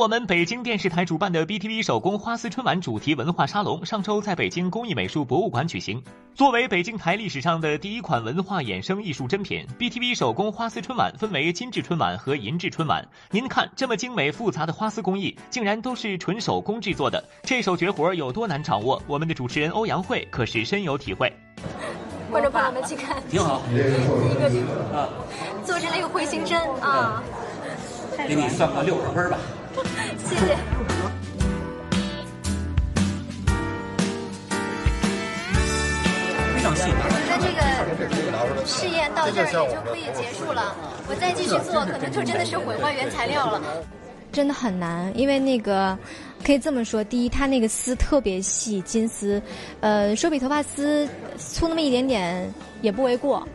[0.01, 6.03] 我们北京电视台主办的 BTV 手工花丝春晚主题文化沙龙，上周在北京工艺美术博物馆举行。
[6.35, 13.07] 作为北京台历史上的第一款文化衍生艺术珍品，BTV 手工花丝春晚分为金质春晚和银质春晚。
[13.31, 19.03] 您看，这么精美复杂的花丝工艺，竟然都是纯手工制作的，这手绝活有多难掌握？
[19.07, 21.31] 我们的主持人欧阳慧可是深有体会。
[22.31, 25.07] 观众朋友们，去看，挺好， 一个啊，
[25.63, 27.23] 做成那个彗星针啊，
[28.27, 29.37] 给你算个六十分吧。
[30.29, 30.57] 谢谢。
[36.55, 36.91] 非常细。
[36.93, 40.75] 我的这个试验到这儿也就可以结束了，
[41.09, 43.63] 我再继续做，可能就真的是毁坏原材料了。
[44.33, 45.99] 真的很难，因为那个
[46.45, 49.43] 可以这么说：第一，它那个丝特别细，金丝，
[49.81, 53.47] 呃，说比头发丝粗那么一点点也不为过。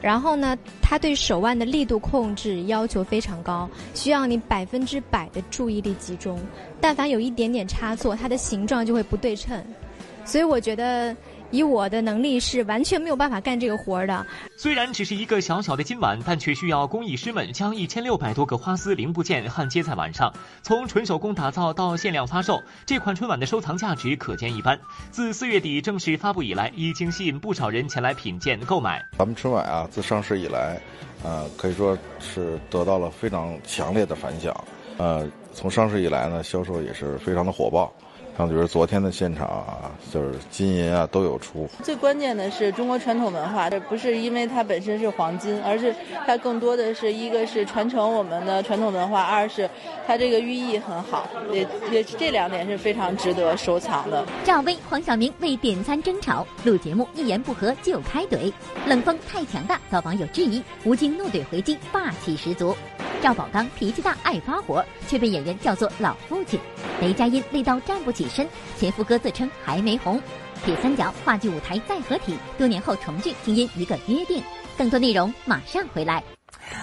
[0.00, 6.38] 然后呢，它对手腕的力度控制要求非常高，需要你百分之百的注意力集中。
[6.80, 9.62] 但凡有一点点差错，它的形状就会不对称。
[10.24, 11.16] 所以我觉得。
[11.50, 14.26] 以我的能力是完全没有办法干这个活的。
[14.56, 20.32] 虽然只是一个小小的金碗，但却需要工艺师们将一千六百多个花丝零部件焊接在碗上，
[20.62, 22.62] 从纯手工打造到限量发售。
[22.86, 24.78] 这款春晚的收藏价值可见一斑。
[25.10, 29.04] 自四月底正式发布以来，已经吸引不少人前来品鉴购买。
[29.18, 30.80] 咱们春晚啊，自上市以来，
[31.22, 34.54] 呃，可以说是得到了非常强烈的反响。
[34.98, 37.92] 呃，从上市以来呢，销售也是非常的火爆。
[38.40, 41.68] 像比如昨天的现场啊，就是金银啊都有出。
[41.84, 45.94] 最关键的是中国传统文化，这不是因为它本身是黄金，而是
[46.26, 49.68] 它更多的是一个是传承我们的传统文化，二是
[50.06, 54.24] 它这个寓意很好，也也这两点是非常值得收藏的。
[54.42, 58.50] 赵薇、黄晓明为点餐争吵，录节目一言不合就开怼，
[58.86, 62.74] 冷风太强大遭网友质疑，吴京怒怼回击霸气十足。
[63.22, 66.58] 赵宝刚脾气大爱发火，却被演员叫做老父亲。
[67.02, 70.20] 雷佳音累到站不起身，前夫哥自称还没红。
[70.64, 74.42] 铁三角话剧舞台再合体，多年后重聚，竟因一个约定。
[74.78, 76.22] 更多内容马上回来。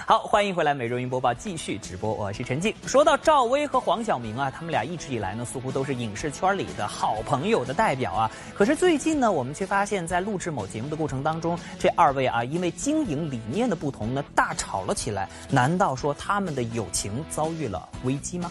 [0.06, 2.74] 好，欢迎回来，美容云播报继续直播，我是陈静。
[2.86, 8.30] 说到赵薇和黄晓明啊，他们俩一直以来呢，似乎都是影视圈里的好朋友的代表啊。
[8.54, 15.28] 可是最近呢，我们却发现，在录制某节目的过程当中，这二位啊，因为经营理念的不同呢，大吵了起来。
[15.50, 18.50] 难道说他们的友情遭遇了危机吗？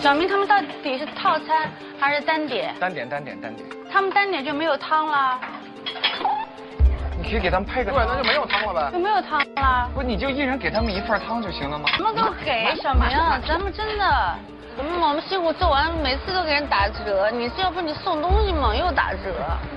[0.00, 2.74] 小明他们到底是套餐还是单点？
[2.78, 3.68] 单点，单点，单点。
[3.90, 5.40] 他们单点就没有汤了。
[7.20, 8.90] 你可以给他们配个汤，那就没有汤了呗。
[8.92, 9.90] 就没有汤了。
[9.92, 11.88] 不，你就一人给他们一份汤就行了吗？
[11.88, 13.02] 什么都给小明，
[13.46, 14.34] 咱们真的，
[14.76, 17.28] 我们我们辛苦做完，每次都给人打折。
[17.32, 19.18] 你是要不你送东西嘛，又打折。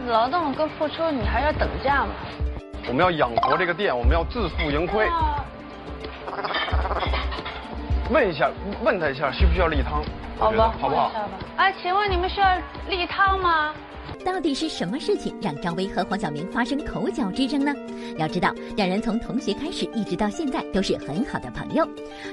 [0.08, 2.10] 劳动跟付出，你还要等价嘛。
[2.88, 5.10] 我们要养活这个店，我们要自负盈亏。
[8.12, 8.50] 问一下，
[8.84, 10.04] 问他一下，需不需要例汤？
[10.38, 11.12] 好吧，好不好？
[11.56, 12.48] 哎，请问你们需要
[12.90, 13.74] 例汤吗？
[14.24, 17.74] 到底是什么事情让张薇和黄晓明发生口角之争呢？
[18.18, 21.88] 要知道，两人从同学开始，一直到现在都是很好的朋友。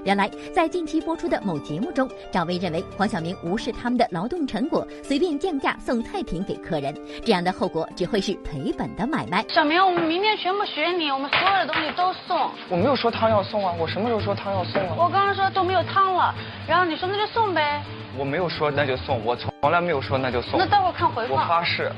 [0.05, 9.45] 原来，在近期播出的某节目中，赵薇认为黄晓明无视他们的劳动成果，随便降价送菜品给客人，这样的后果只会是赔本的买卖。
[9.49, 12.51] 小明，我们明天全部学你，我们所有的东西都送。
[12.69, 14.95] 我没有说汤要送啊，我什么时候说汤要送了？
[14.97, 16.35] 我刚刚说都没有汤了，
[16.67, 17.83] 然后你说那就送呗。
[18.19, 20.59] 我没有说那就送，我从来没有说那就送。
[20.59, 21.37] 那待会儿看回放。
[21.37, 21.91] 我发誓。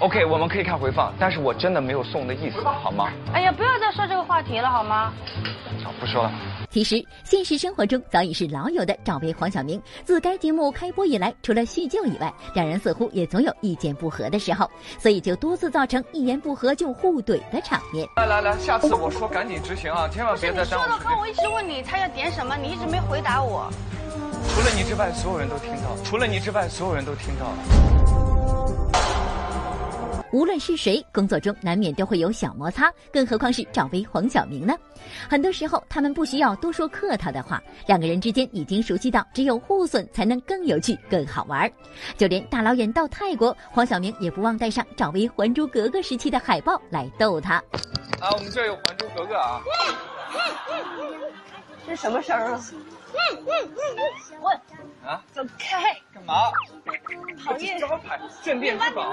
[0.00, 3.10] OK，我们可以看回放，但是我真的没有送的意思，好吗？
[3.32, 5.12] 哎呀，不要再说这个话题了，好吗？
[5.82, 6.32] 好，不说了。
[6.70, 14.70] 其实，现实生活中早已是老友的赵薇、黄晓明，自该节目开播以来，除了叙旧以外，两人似乎也总有意见不合的时候，
[15.00, 18.06] 所以就多次造成一言不合就互怼的场面。
[18.16, 20.88] 来来来，下次我说赶紧执行啊，千万别再耽误时间。
[20.88, 23.68] 说的话，我一直问你他要点什么，你一直没回答我。
[24.54, 25.96] 除了你之外，所有人都听到。
[26.04, 28.27] 除了你之外，所有人都听到了。
[30.30, 34.74] 无论是谁，工作中难免都会有小摩擦，更何况是赵薇、黄晓明呢？
[35.28, 41.70] 很多时候，他们不需要多说客套的话，两个人之间已经熟悉到只有互损才能更有趣、更好玩。
[42.16, 47.54] 就连大老远到泰国，黄晓明也不忘带上赵薇《还珠格格》时期的海报来逗他。
[48.20, 49.62] 啊，我们这有《还珠格格》啊。
[51.86, 52.60] 这什么声啊？
[54.40, 54.60] 问
[55.04, 55.96] 啊，走开！
[56.12, 56.50] 干嘛？
[57.44, 57.78] 讨厌！
[57.78, 59.10] 招牌，镇店之宝，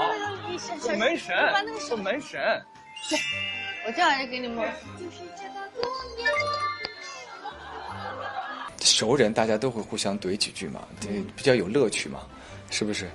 [0.97, 1.35] 门神，
[2.03, 2.65] 门神。
[3.87, 4.69] 我这样也给你们。
[8.81, 12.21] 熟人大家都会互相怼几句嘛，这比较有乐趣嘛，
[12.69, 13.09] 是不是？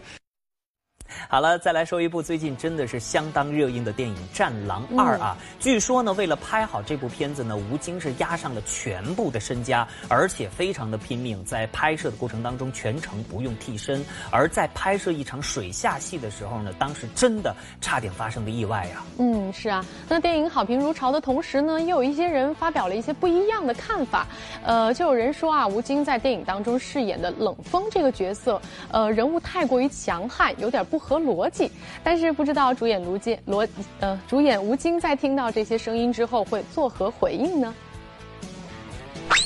[1.28, 5.36] 好了，再来说一部最近真的是相当热映的电影《战狼二》啊！
[5.58, 14.04] 据说呢，为了拍好这部片子呢，吴京是押上了全部的身家，而且非常的拼命，在拍摄的过程当中全程不用替身。
[14.30, 19.02] 而在拍摄一场水下戏的时候呢，当时真的差点发生了意外呀！
[19.18, 19.84] 嗯，是啊。
[20.08, 24.26] 那电影好评如潮的同时呢，又有一些人发表了一些不一样的看法。
[24.64, 31.20] 呃，就有人说啊，吴京在电影当中饰演的冷锋这个角色，呃，人物太过于强悍，有点不合。
[31.20, 31.70] 逻辑，
[32.02, 33.68] 但是不知道主演卢金罗
[34.00, 37.74] 呃主演吴京在听到这些声音之后会作何回应呢？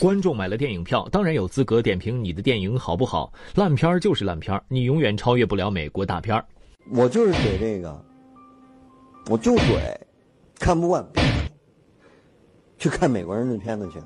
[0.01, 3.33] 观众买了电影票，当然有资格点评你的电影好不好。
[3.57, 6.43] 烂片就是烂片，你永远超越不了美国大片。
[6.93, 8.05] 我就是怼这个，
[9.29, 9.81] 我就怼，
[10.61, 11.05] 看不惯，
[12.79, 13.99] 去看美国人的片子去，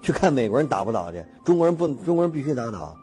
[0.00, 2.96] 去看美国人打不倒去，中国人不，中国人必须打倒。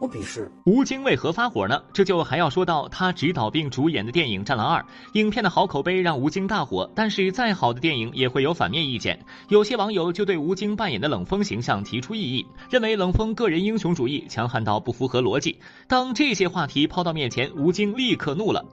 [0.00, 1.82] 我鄙视吴京为何发火呢？
[1.92, 4.80] 这就还要说到他执导并主演的电影《战狼二》，
[5.12, 6.90] 影片的好口碑让吴京大火。
[6.94, 15.58] 但是再好的电影也会有反面意见，有些网友就对吴京扮演的冷锋形象提出异议，认为冷锋个人英雄主义强悍到不符合逻辑。
[15.86, 18.64] 当这些话题抛到面前，吴京立刻怒了。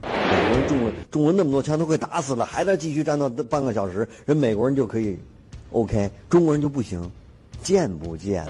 [0.00, 5.18] 美国人、中国中国那么多枪都快打死了，还在继续战斗半个小时，人美国人就可以。
[5.72, 7.10] OK，中国人就不行，
[7.62, 8.46] 贱不贱？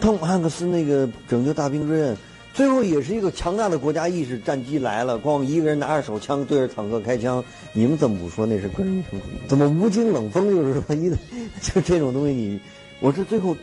[0.00, 2.16] 汤姆汉克斯那个拯救大兵瑞恩，
[2.52, 9.48] 最后也是一个强大的国家意识，战机来了，光一个人拿着手枪对着坦克开枪，你们怎么不说那是个人英雄主义？
[9.48, 11.08] 怎么无精冷风就是说一，
[11.62, 12.60] 就这种东西，你
[13.00, 13.56] 我是最后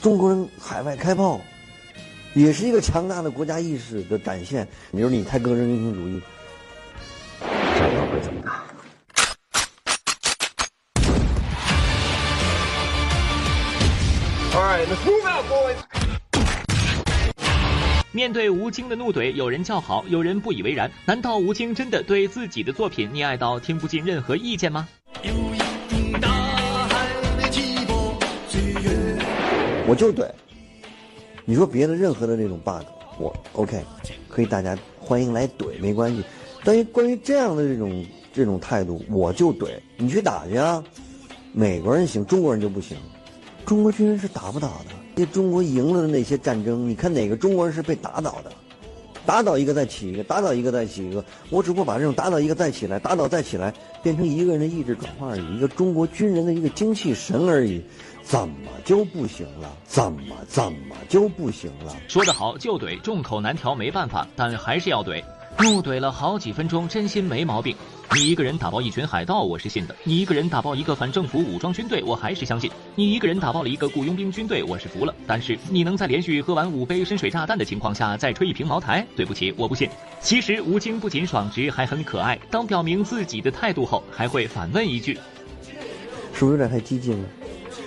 [0.00, 1.40] 中国人海外开炮。
[2.34, 4.66] 也是一个强大的国家意识的展现。
[4.90, 6.20] 你说你太个人英雄主义，
[7.40, 8.42] 战狼会怎么.
[18.10, 20.90] 面对吴京的怒怼，有人叫好，有人不以为然。
[21.04, 24.88] 难道吴京真的对自己的作品溺爱到听不进任何意见吗？
[29.86, 30.28] 我就怼。
[31.46, 32.84] 你说别的任何的那种 bug，
[33.18, 33.78] 我 OK，
[34.28, 36.24] 可以大家欢迎来怼没关系。
[36.64, 39.68] 但是关于这样的这种这种态度，我就怼
[39.98, 40.82] 你去打去啊！
[41.52, 42.96] 美国人行，中国人就不行。
[43.66, 44.94] 中国军人是打不倒的。
[45.14, 48.50] 这中国赢了的那些战争，你看哪个中国人是被打倒的？
[49.26, 51.24] 打倒一个再起一个，打倒一个再起一个。
[51.50, 53.72] 我只不过把这种打倒一个再起来，打倒再起来，
[54.02, 57.82] 变成一个人的意志转化而已，一个中国军人的一个精气神而已。
[58.24, 58.54] 怎么
[58.84, 59.70] 就不行了？
[59.84, 61.94] 怎么怎么就不行了？
[62.08, 65.22] 说得好就怼，众口难调，没办法，但还是要怼。
[65.58, 67.76] 怒怼了好几分钟，真心没毛病。
[68.12, 75.14] 你一个人打爆一群海盗，我是信的；你一个人打爆一个反政府武装军队，我还是相信；你一个人打爆了一个雇佣兵军队，我是服了。
[75.28, 79.06] 但是你能在连续喝完五杯深水炸弹的情况下再吹一瓶茅台？
[79.14, 79.88] 对不起，我不信。
[80.20, 82.36] 其实吴京不仅爽直，还很可爱。
[82.50, 85.14] 当表明自己的态度后，还会反问一句
[86.34, 87.28] ：“是不是有点太激进了？”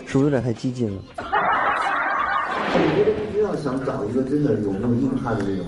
[0.08, 1.02] 是不是有点太激进了？
[1.20, 5.66] 我觉得一定要想找一个真的有那么硬汉的那种，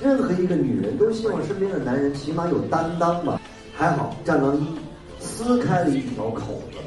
[0.00, 3.40] 任何一个女人都希望身边的男人起码有担当吧。
[3.74, 4.60] 还好《战狼一》
[5.18, 6.78] 撕开了一条口子，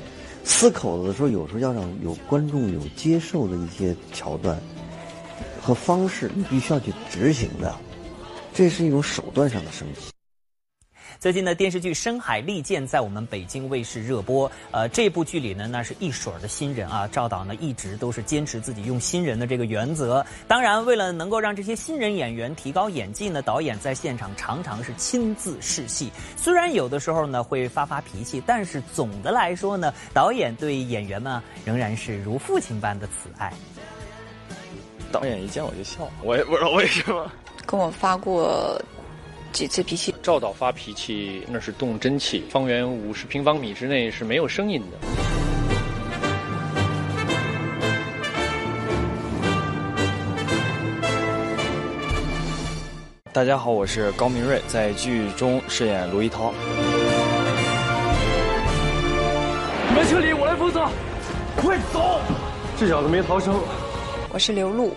[0.45, 4.57] 撕口子的时候，有时候要让有观众有接受的一些桥段
[5.61, 7.75] 和方式，你必须要去执行的，
[8.53, 10.14] 这是一种手段上的升级。
[11.19, 14.51] 最近呢电视剧《深海利剑》在我们北京卫视热播。
[14.71, 17.07] 呃，这部剧里呢，那是一水儿的新人啊。
[17.07, 20.25] 赵导呢，一直都是坚持自己用新人的这个原则。
[20.47, 26.11] 当然，为了能够让这些新人演员提高演技呢，导演在现场常常是亲自试戏。
[26.35, 33.51] 虽然有的时候呢会发发脾气，但是总的来说呢，导演对演员们仍然是如父亲般的慈爱。
[35.11, 37.31] 导演一见我就笑，我也不知道为什么。
[37.65, 38.79] 跟我发过。
[39.55, 40.13] 几次脾气。
[40.21, 44.97] 赵导发脾气那是动真气，方圆五十平方米之内是没有声音的。
[53.31, 56.53] 大家好，我是高明瑞，在剧中饰演卢一涛。
[59.87, 60.85] 你们撤离，我来负责。
[61.55, 62.19] 快走！
[62.77, 63.57] 这小子没逃生。
[64.33, 64.93] 我是刘露，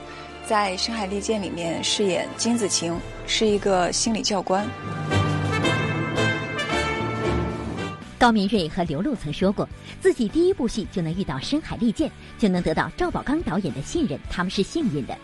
[0.49, 4.67] 在《深海利剑》里面饰演金子晴，是一个心理教官。
[8.19, 9.69] 高明瑞和刘露曾说过，
[10.01, 15.15] 自己第一部戏就能遇到《深海利剑》，就能得到赵宝刚导演的信任，他们是幸运的。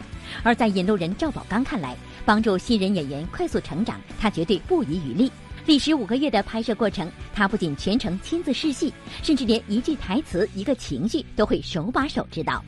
[0.43, 1.97] 而在引路人赵宝刚看来，
[2.27, 5.33] 帮助新人演员快速成长，他绝对不遗余力。
[5.65, 12.63] 历时五个月的拍摄过程，他不仅全程亲自试戏，甚至连一句台词、一个情绪都会手把手指导。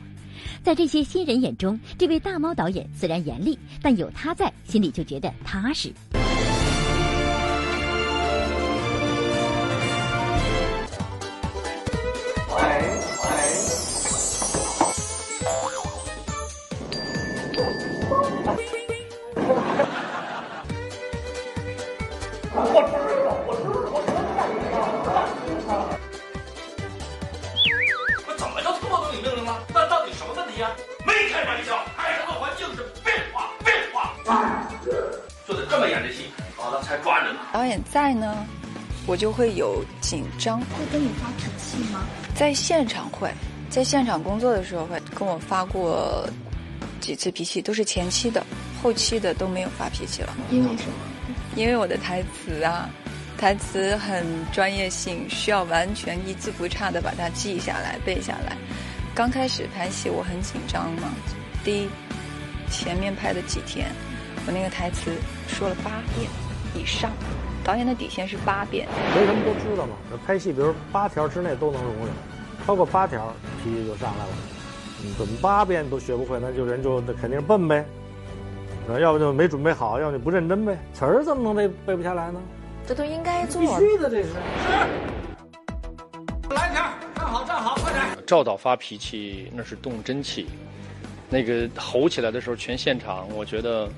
[0.63, 5.93] 在这些新人眼中，这位大猫导演虽然严厉，但有他在，心里就觉得踏实。
[22.53, 23.16] 导
[37.67, 38.45] 演在呢，
[39.05, 40.59] 我就会有紧张。
[40.59, 42.05] 会跟你发脾气吗？
[42.35, 43.31] 在现场会，
[43.69, 46.27] 在现场工作的时候会跟我发过
[46.99, 48.45] 几次脾气，都是前期的，
[48.81, 50.35] 后期的都没有发脾气了。
[50.49, 50.93] 因为什么？
[51.55, 52.89] 因为我的台词啊，
[53.37, 58.55] 台词很专业性，需要完全一字不差的把它记下来、背下来。
[59.15, 61.09] 刚开始拍戏我很紧张嘛，
[61.63, 61.89] 第一
[62.69, 63.87] 前面拍的几天，
[64.45, 65.11] 我那个台词
[65.47, 66.29] 说了八遍
[66.75, 67.11] 以上。
[67.67, 69.97] 导演的底线是八遍，为什么都知道嘛？
[70.09, 72.07] 那拍戏，比如八条之内都能容忍，
[72.65, 74.31] 超过八条脾气就上来了。
[75.03, 77.83] 你怎么八遍都学不会，那就人就肯定笨呗，
[79.01, 80.77] 要不就没准备好，要不就不认真呗。
[80.93, 82.39] 词儿怎么能背背不下来呢？
[82.87, 83.61] 这都应该做。
[83.61, 84.29] 必须的，这是。
[86.51, 86.85] 来一条，
[87.17, 88.01] 站好，站好，快点。
[88.25, 90.47] 赵导发脾气那是动真气，
[91.29, 93.89] 那个吼起来的时候，全现场我觉得。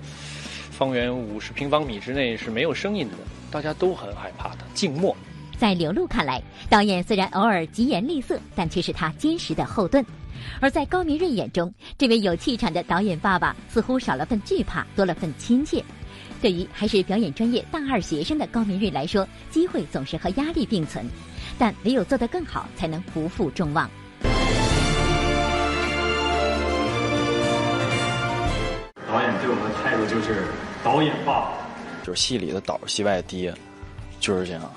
[0.72, 3.16] 方圆五十平方米之内是没有声音的，
[3.52, 5.16] 大家都很害怕的静默。
[5.58, 10.02] 在刘露看来，导演虽然偶尔疾言厉色，但却是他坚实的后盾；
[10.62, 15.84] 而在高明瑞眼中，这位有气场的导演爸爸似乎少了份惧怕，多了份亲切。
[16.42, 21.06] 对于还是表演专业大二学生的高明瑞来说，机会总是和压力并存，
[21.58, 23.90] 但唯有做得更好，才能不负众望。
[29.06, 30.46] 导演对我们的态度就是。
[30.82, 31.52] 导演爸
[32.10, 33.54] 就是戏里的导，戏外的爹，
[34.20, 34.74] 就是这样。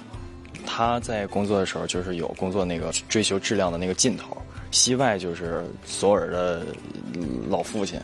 [0.66, 4.36] 他在工作的时候，就是有工作那个追求质量的那个劲头；
[4.70, 6.66] 戏外就是所有人的
[7.48, 7.98] 老父亲，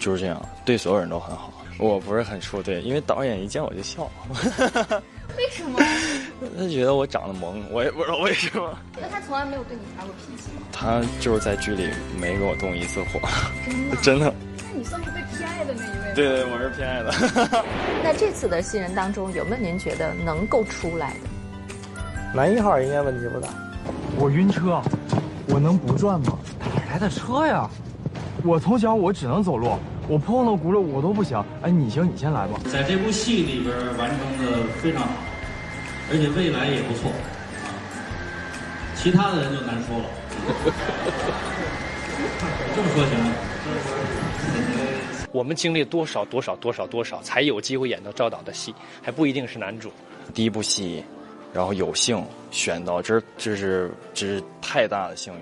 [0.00, 1.52] 就是这样，对所有人都很好。
[1.78, 4.10] 我不是很出对，因为导演一见我就笑。
[5.38, 5.78] 为什么？
[6.58, 8.76] 他觉得我长得萌，我也不知道为什么。
[9.00, 10.66] 那他从来没有对你发过脾气吗？
[10.74, 11.88] 他就是在剧里
[12.20, 13.20] 没给我动一次火，
[13.64, 13.96] 真的。
[14.02, 14.34] 真的。
[14.58, 15.93] 那你算是被偏爱的那一位。
[16.14, 17.12] 对对，我是偏爱的。
[18.02, 21.20] 那这次的新人当中，有没有您觉得能够出来的？
[22.32, 23.48] 男一号应该问题不大。
[24.16, 24.80] 我晕车，
[25.48, 26.38] 我能不转吗？
[26.60, 27.68] 哪来的车呀？
[28.44, 29.76] 我从小我只能走路。
[30.06, 32.60] 我碰到轱辘我都不行，哎，你行，你先来吧。
[32.70, 35.08] 在这部戏里边完成的非常好，
[36.12, 37.10] 而且未来也不错，
[38.94, 40.04] 其他的人就难说了。
[42.76, 43.32] 这么说行吗？
[45.34, 48.72] 我们经历多少多少多少多少，才有机会演到赵导的戏，
[49.02, 49.90] 还不一定是男主。
[50.32, 51.02] 第一部戏，
[51.52, 55.40] 然后有幸选到，这这是这是太大的幸运。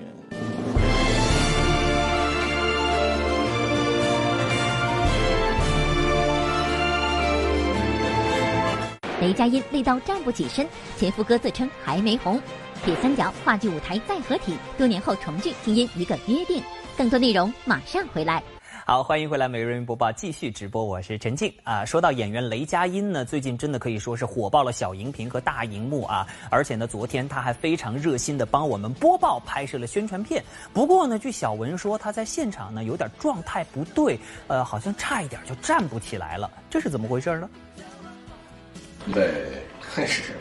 [9.20, 10.66] 雷佳音累到站不起身，
[10.96, 12.40] 前夫哥自称还没红。
[12.82, 16.62] 铁三角话剧舞台再合体，多年后重聚，竟因一个约定。
[16.96, 18.42] 更多内容马上回来。
[18.84, 21.84] 好，欢迎回来，每日人民播报继续直播，我是陈静啊。
[21.84, 30.42] 说到演员雷佳音呢，最近真的可以说是火爆了小荧屏和大荧幕啊，而且呢，昨天他还非常热心的帮我们播报拍摄了宣传片。
[30.72, 34.18] 不过呢，据小文说，他在现场呢有点状态不对，
[34.48, 37.48] 呃，好像差一点就站不起来了，这是怎么回事呢？
[39.14, 39.32] 对
[39.80, 40.32] 开始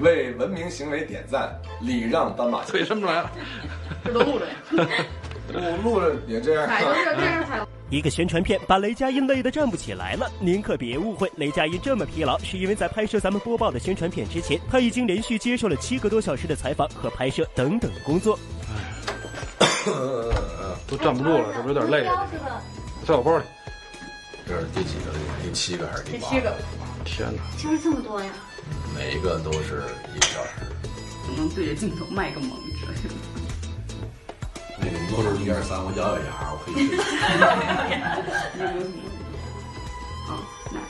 [0.00, 2.64] 为文明行为点赞，礼让斑马。
[2.64, 3.30] 腿伸不来了，
[4.04, 4.46] 这都录着。
[5.52, 6.66] 我录了也这样。
[6.66, 7.66] 踩 都是这样踩。
[7.90, 10.30] 一个宣传片把雷佳音累得站不起来了。
[10.40, 18.38] 您可别误会，雷佳音这么疲劳，是因为在拍摄咱们播报的宣传片之前，他已经连续接受了七个多小时的采访和拍摄等等工作。
[20.88, 22.08] 都站不住了，是不是有点累？
[23.06, 23.44] 在我包里。
[24.46, 25.12] 这是第几个？
[25.42, 26.18] 第七个还是第八？
[26.18, 26.56] 第七个。
[27.04, 27.42] 天哪！
[27.58, 28.30] 就是这么多呀。
[28.94, 29.82] 每一个都是
[30.14, 30.50] 一个小时。
[31.26, 33.14] 总能对着镜头卖个萌之类的。
[34.82, 36.74] 那个都是一二三，我咬咬牙，我可以。
[40.26, 40.30] 好，
[40.72, 40.80] 来，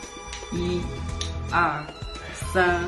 [0.53, 0.81] 一、
[1.51, 1.85] 二、
[2.53, 2.81] 三。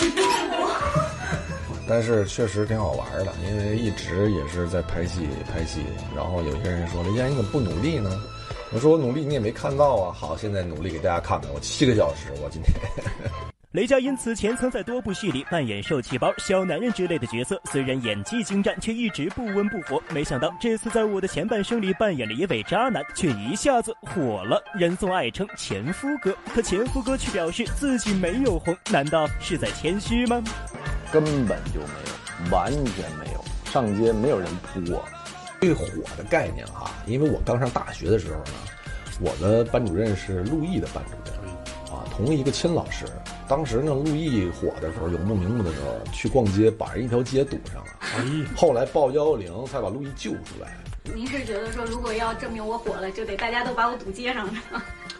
[1.88, 5.80] 但是确实挺好玩的，因为一直也是在拍戏拍戏，
[6.16, 8.10] 然后有些人说：“雷佳，你怎么不努力呢？”
[8.72, 12.72] 我说：“我努力，你也没看到啊。”好，现在努力给大家看看，我七个小时，我今天。
[13.72, 19.98] 雷佳音此前曾在多部戏里扮演受气包、小男人之类的角色，虽然演技精湛，却一直不温不火。
[20.10, 26.36] 没想到这次在我的前半生里扮演了一位渣男，却一下子火了，人送爱称前夫哥。
[26.52, 30.42] 可前夫哥却表示自己没有红，难道是在谦虚吗？
[31.10, 35.02] 根本就没有，完全没有，上街没有人扑我。
[35.58, 35.86] 对火
[36.18, 38.52] 的概念哈，因为我刚上大学的时候呢，
[39.18, 43.06] 我的班主任是陆毅的班主任，啊，同一个亲老师。
[43.48, 48.48] 当时呢，陆毅火的时候，有目名目的时候，去逛街把人一条街堵上了。
[48.56, 50.76] 后来报幺幺零才把陆毅救出来。
[51.14, 54.60] 您是觉得说，如果要证明我火了，就得大家都把我堵街上吗？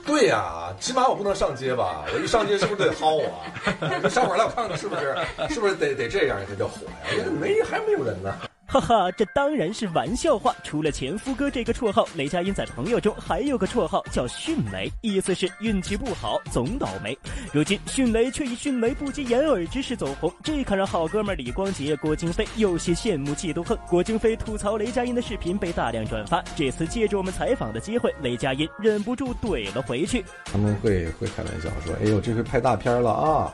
[0.06, 2.04] 对呀，起码我不能上街吧？
[2.14, 3.28] 我一上街是不是得薅我？
[4.08, 5.16] 上会儿来，我看看是不是，
[5.52, 7.24] 是不是得得这样才叫火呀？
[7.40, 8.34] 没还没有人呢。
[8.72, 10.56] 哈哈，这当然是玩笑话。
[10.64, 17.14] 除了前夫哥这个绰号，雷佳音在朋友中还有个绰号叫迅雷，意思是运气不好，总倒霉。
[17.52, 23.76] 如今迅雷却以迅雷不及掩耳之势走红，这可让好哥们李光洁、郭京飞有些羡慕嫉妒恨。
[23.90, 30.24] 郭京飞吐槽雷佳音的视频被大量转发，这次借着我们采访的机会，雷佳音忍不住怼了回去。
[30.46, 33.52] 他们会会开玩笑说：“哎呦，这回拍大片了啊，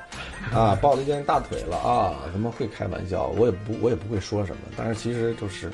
[0.55, 5.71] 啊，抱了一件大腿了啊。”他们会开玩笑，我也不我也不会说什么，但是其实就是，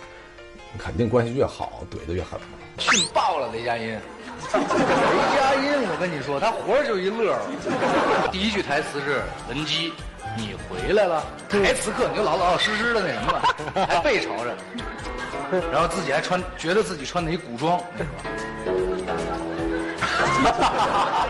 [0.79, 2.47] 肯定关系越好，怼的越狠嘛。
[2.79, 3.99] 训爆了雷佳音！
[4.53, 4.61] 雷
[5.37, 7.39] 佳音，我跟你说，他活着就一乐。
[8.33, 9.93] 第一句台词是“文姬，
[10.37, 11.25] 你回来了”。
[11.49, 13.43] 台词课你就老老老实实的那什么了，
[13.87, 14.57] 还背朝着，
[15.71, 17.81] 然后自己还穿，觉得自己穿的一古装。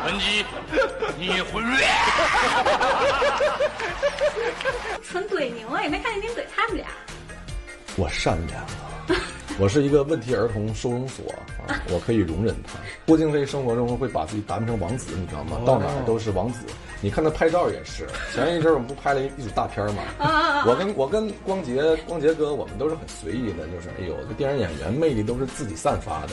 [0.07, 0.45] 文姬，
[1.19, 1.79] 你回来。
[5.03, 6.87] 纯怼您了，也没看见您怼他们俩。
[7.97, 9.23] 我善良啊，
[9.59, 11.25] 我是一个问题儿童收容所
[11.69, 12.73] 啊，我可以容忍他。
[13.07, 15.61] 郭京飞生活中会把自己打扮成王子，你知道吗？
[15.65, 16.59] 到哪儿都是王子。
[17.01, 20.03] 你看他拍照也是，前一阵我们不拍了一组大片吗？
[20.67, 26.31] 我跟我跟光杰光杰哥，我们都是很随意的，就是哎呦，这电影演员魅力都是自己散发的。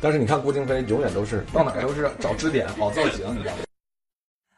[0.00, 3.62] 但是你看郭京飞，永远都是到哪儿都是找支点、好造型，你知道吗？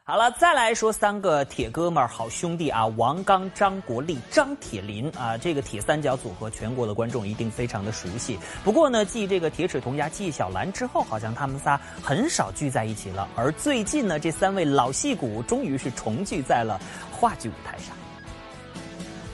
[0.09, 8.39] 好了，再来说三个铁哥们儿、好兄弟啊，王刚、张国立、张铁林啊，这个铁三角组合，全国的观众一定非常的熟悉。
[8.63, 13.29] 不过呢，继这个铁齿铜牙纪晓岚之后，好像他们仨很少聚在一起了。
[13.35, 16.81] 而最近呢，这三位老戏骨终于是重聚在了
[17.11, 17.89] 话剧舞台上。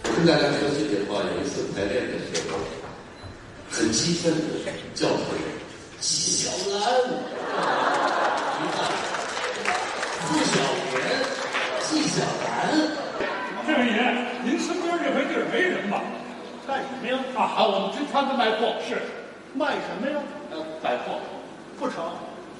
[0.04, 2.56] 跟大家说句实话，有一次排练的时候，
[3.70, 5.36] 很激愤的叫回
[6.00, 6.80] 纪晓岚。
[10.32, 11.02] 纪晓莲，
[11.82, 12.48] 纪晓岚。
[13.66, 13.96] 这位爷，
[14.44, 16.00] 您身边这块地儿没人吧？
[16.66, 17.18] 干什么呀？
[18.12, 18.74] 啊，我们军团子卖货。
[18.86, 19.02] 是，
[19.54, 20.18] 卖什么呀？
[20.50, 21.18] 呃，百货。
[21.78, 22.04] 不成。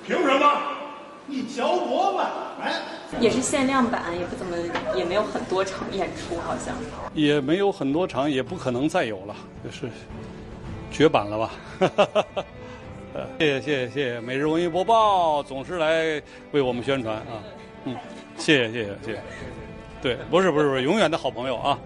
[0.06, 0.62] 凭什么？
[1.26, 2.18] 你嚼脖子。
[2.62, 2.72] 哎，
[3.20, 4.56] 也是限量版，也不怎么，
[4.96, 6.74] 也没有很多场演出，好像。
[7.14, 9.88] 也没有很多场，也不可能再有了，就是
[10.90, 11.50] 绝版了吧。
[13.38, 16.20] 谢谢谢谢谢谢，每日文艺播报总是来
[16.52, 17.44] 为我们宣传啊。
[17.84, 17.94] 嗯，
[18.38, 19.22] 谢谢谢谢谢谢，
[20.00, 21.78] 对，不是不是不是，永远的好朋友啊，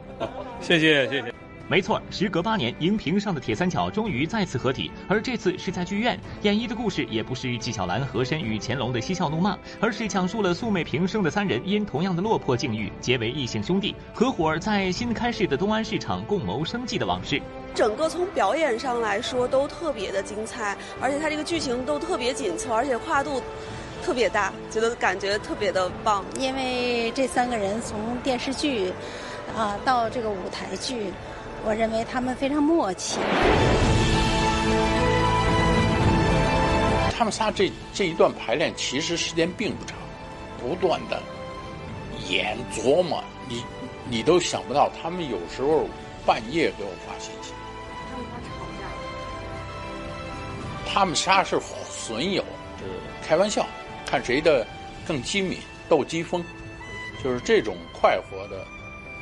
[0.60, 1.45] 谢谢谢谢。
[1.68, 17.42] 没错，时隔八年，荧屏上的铁三角终于再次合体，而这次是在剧院演绎的故事，也不是纪晓岚和珅与乾隆的嬉笑怒骂，而是讲述了素昧平生的三人因同样的落魄境遇，结为异姓兄弟，合伙在新开市的东安市场共谋生计的往事。
[17.74, 23.42] 整个从表演上来说都特别的精彩，而且它这个剧情都特别紧凑，而且跨度。
[24.04, 28.92] 特别大，觉得感觉特别的棒，因为这三个人从电视剧，
[29.56, 31.12] 啊到这个舞台剧，
[31.66, 33.18] 我认为他们非常默契。
[37.18, 39.98] 他们仨这这一段排练其实时间并不长，
[40.60, 41.20] 不断的
[42.28, 43.64] 演琢磨，你
[44.08, 45.88] 你都想不到，他们有时候
[46.24, 47.52] 半夜给我发信息。
[48.12, 48.86] 他们仨吵架。
[50.88, 51.60] 他们仨是
[51.90, 52.44] 损友，
[52.78, 52.92] 就是
[53.26, 53.66] 开玩笑，
[54.08, 54.64] 看谁的
[55.04, 55.58] 更机敏，
[55.88, 56.44] 斗机锋，
[57.24, 58.64] 就是这种快活的。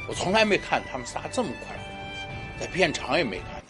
[0.06, 1.83] 我从来没看他们仨这么快活，
[2.58, 3.62] 在片场也没看。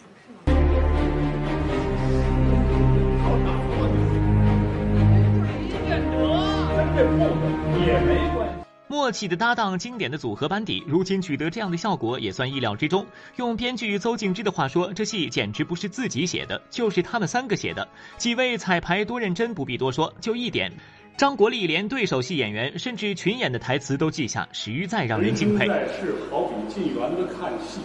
[7.85, 8.55] 也没关系。
[8.87, 13.05] 默契的搭档，经典的组合班底，如今取得这样的效果也算意料之中。
[13.35, 17.87] 用编剧邹静之的话说，这戏简直不是自己写的，就是他们三个写的。
[18.17, 20.71] 几位彩排多认真，不必多说，就一点，
[21.17, 25.67] 张国立连对手戏演员甚至群演的台词都记下，实在让人敬佩。
[25.67, 27.81] 在是好比进园子看戏，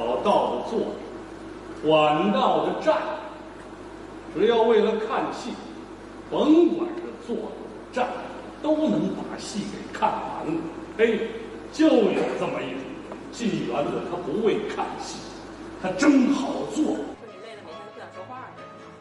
[0.00, 2.96] 早到的坐，晚到的站，
[4.34, 5.50] 只要为了看戏，
[6.30, 7.50] 甭管是坐
[7.92, 8.06] 站。
[8.60, 10.60] 都能把戏给看完了，
[10.98, 11.28] 嘿，
[11.72, 12.80] 就有这么一种
[13.30, 15.16] 进园子，他不为看戏，
[15.80, 16.96] 他真好做。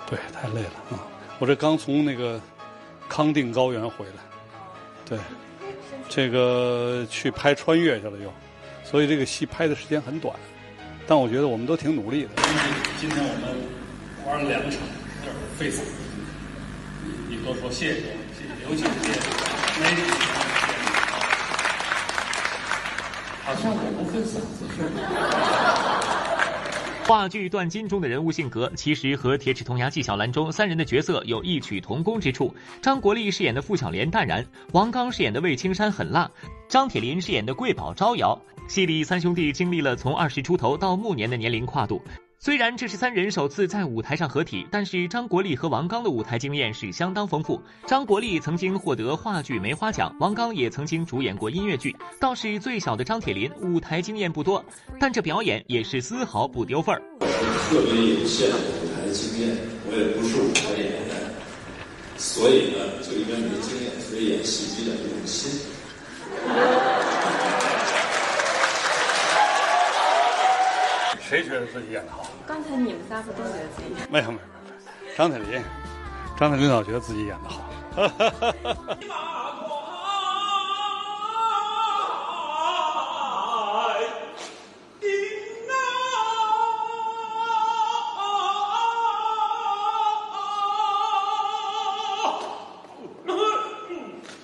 [0.06, 1.02] 对，太累了啊！
[1.40, 2.40] 我这刚从那个
[3.10, 4.22] 康定高原回来，
[5.04, 5.18] 对，
[6.08, 8.32] 这个去拍穿越去了又，
[8.84, 10.36] 所以这个戏拍的时间很短，
[11.10, 12.30] 但我觉得我们都挺努力的。
[13.00, 13.56] 今天我们
[14.28, 14.82] 玩了两场，
[15.26, 15.92] 有点费嗓子，
[17.30, 18.02] 你多说谢谢，
[18.36, 19.20] 谢谢，尤其是谢谢。
[23.46, 25.00] 好像我不分嗓子似的。
[27.08, 32.54] 话剧《断金》中的人物性格，其实和《铁齿铜牙纪晓岚》中三人的角色有异曲同工之处。
[32.82, 36.30] 张国立饰演的傅小莲淡然，王刚饰演的魏青山狠辣，
[36.68, 38.38] 张铁林饰演的贵宝招摇。
[38.68, 42.02] 戏里三兄弟经历了从二十出头到暮年的年龄跨度。
[42.38, 47.60] 虽然这是三人首次在舞台上合体，但是张国立和王刚的舞台经验是相当丰富。
[47.88, 51.96] 张国立曾经获得话剧梅花奖，王刚也曾经主演过音乐剧。
[52.20, 54.64] 倒是最小的张铁林，舞台经验不多，
[55.00, 57.02] 但这表演也是丝毫不丢份儿。
[57.20, 59.58] 特别有限的舞台经验，
[59.90, 61.34] 我也不是舞台演员，
[62.18, 65.62] 所以呢，就因为没经验，所以演戏比较用心。
[71.28, 72.26] 谁觉得自己演的好？
[72.48, 74.10] 刚才你们仨不都觉得自己演？
[74.10, 74.40] 没有没有没
[75.10, 75.62] 有，张铁林，
[76.40, 77.66] 张铁林老觉得自己演的好。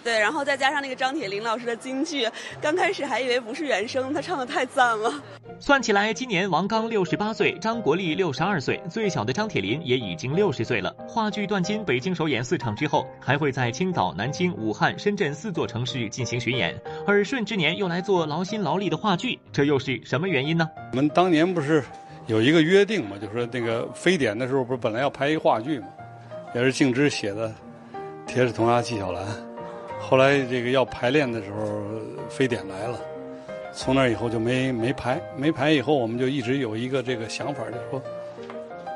[0.04, 2.30] 对，然后再加上那个张铁林老师的京剧，
[2.62, 5.14] 刚开始还以为不是原声，他唱的太赞了。
[5.66, 10.94] 算起来，今年王刚六十八岁，张国立六十二岁，最小的张铁林也已经六十岁了。
[11.08, 16.78] 话剧《断金》北京首演四场之后，还会在青岛、南京、武汉、深圳四座城市进行巡演。
[17.08, 20.70] 耳顺之年又来做劳心劳力的话剧，这又是什么原因呢？
[20.92, 21.82] 我们当年不是
[22.28, 25.88] 有一个约定嘛，就是那个非典的时候，不是本来要拍一话剧嘛，
[26.54, 27.48] 也是静之写的
[28.28, 29.26] 《铁齿铜牙纪晓岚》，
[29.98, 31.82] 后来这个要排练的时候，
[32.28, 33.00] 非典来了。
[33.76, 38.02] 从那以后就没没排，没排以后我们就一直有一个这个想法，就是说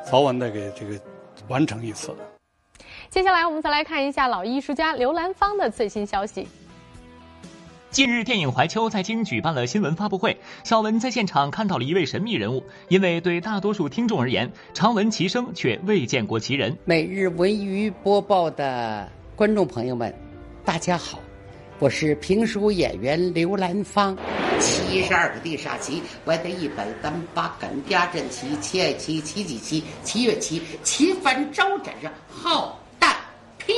[0.06, 1.00] 早晚得给这个
[1.48, 2.16] 完成一次。
[3.10, 6.48] 接下来我们再来看一下老艺术家刘兰芳的最新消息。
[7.90, 16.78] 近日，电影《怀秋》在京举办了新闻发布会，小文在现场看到了一位神秘人物，因为对大多数听众而言，常闻其声却未见过其人。
[16.86, 20.14] 每日文娱播报的观众朋友们，
[20.64, 21.18] 大家好。
[21.80, 24.18] 我是评书演员刘兰芳，
[24.60, 33.12] 七十二个地煞棋，我得一百单八杆家阵旗，七爱期，七几旗，七月期，七番招展上浩荡
[33.60, 33.76] 飘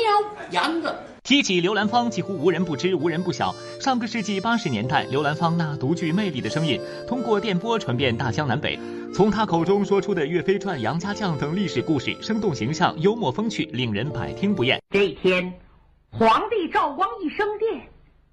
[0.52, 0.96] 扬啊！
[1.24, 3.54] 提起刘兰芳，几乎无人不知，无人不晓。
[3.82, 8.80] 上个世纪八十年代，刘兰芳那独具魅力的声音，通过电波传遍大江南北。
[9.14, 14.82] 从她口中说出的《岳飞传》《杨家将》等历史故事，生动形象，幽默风趣，令人百听不厌。
[14.90, 15.54] 这一天。
[16.12, 17.82] 皇帝赵光义升殿，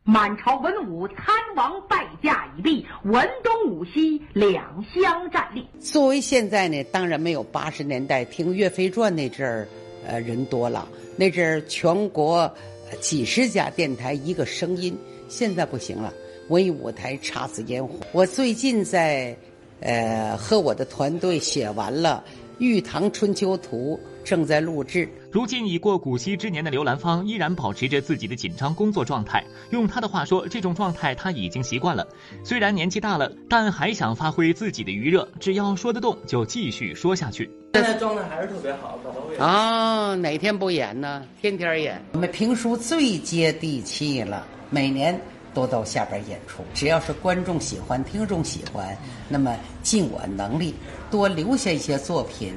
[0.03, 1.16] 满朝文武参
[1.55, 5.64] 王拜驾已毕，文东武西两相站立。
[5.79, 9.68] 作为现在呢，当然没有八十年代听《岳飞传》那阵儿，
[10.07, 10.89] 呃，人多了。
[11.16, 12.51] 那阵儿全国
[12.99, 14.97] 几十家电台一个声音，
[15.29, 16.12] 现在不行了，
[16.49, 18.01] 文艺舞台姹紫嫣红。
[18.11, 19.37] 我最近在，
[19.81, 22.24] 呃，和我的团队写完了
[22.59, 24.01] 《玉堂春秋图》。
[24.27, 25.09] 正在录制。
[25.31, 29.45] 如今已过古稀之年的刘兰芳依然保持着自己的紧张工作状态。
[29.70, 32.05] 用她的话说，这种状态她已经习惯了。
[32.43, 37.49] 虽然年纪大了，但还想发挥自己的余热，只要说得动就继续说下去。
[37.74, 39.37] 现在状态还是特别好，怎么会？
[39.37, 41.22] 啊，哪天不演呢？
[41.41, 42.03] 天天演。
[42.14, 45.16] 我们评书最接地气了，每年
[45.55, 46.64] 都到下边演出。
[46.74, 48.97] 只要是观众喜欢、听众喜欢，
[49.29, 50.74] 那么尽我能力
[51.12, 52.53] 多留下一些作品。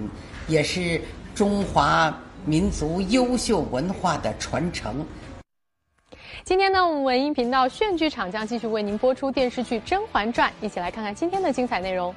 [0.48, 1.00] 也是
[1.40, 2.14] 中华
[2.44, 5.06] 民族优秀文化的传承。
[6.44, 12.14] 今天呢，我们文艺频道炫剧场将继续为您播出电视剧《甄嬛传》，一起来看看今天的精彩内容。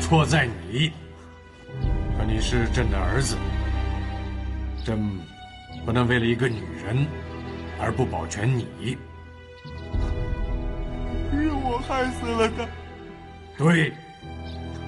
[0.00, 0.90] 错在你，
[2.18, 3.36] 可你是朕的儿子，
[4.84, 4.98] 朕
[5.86, 7.06] 不能为了一个女人
[7.80, 8.66] 而不保全你。
[11.30, 12.66] 是我害死了他。
[13.56, 13.92] 对，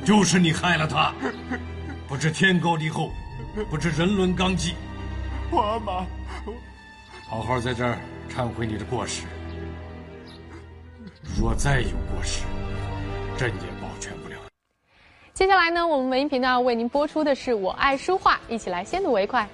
[0.05, 1.15] 就是你害了他，
[2.15, 3.11] 不知天高地厚，
[3.69, 4.77] 不知人伦纲纪。
[5.51, 6.07] 皇阿玛。
[7.29, 7.99] 好好在这儿
[8.31, 9.25] 忏悔你的过失，
[11.37, 12.45] 若再有过失，
[13.37, 14.37] 朕也保全不了。
[15.33, 19.49] 接下来呢，我们文艺频道为您播出的是《我爱书画》，一起来先睹为快。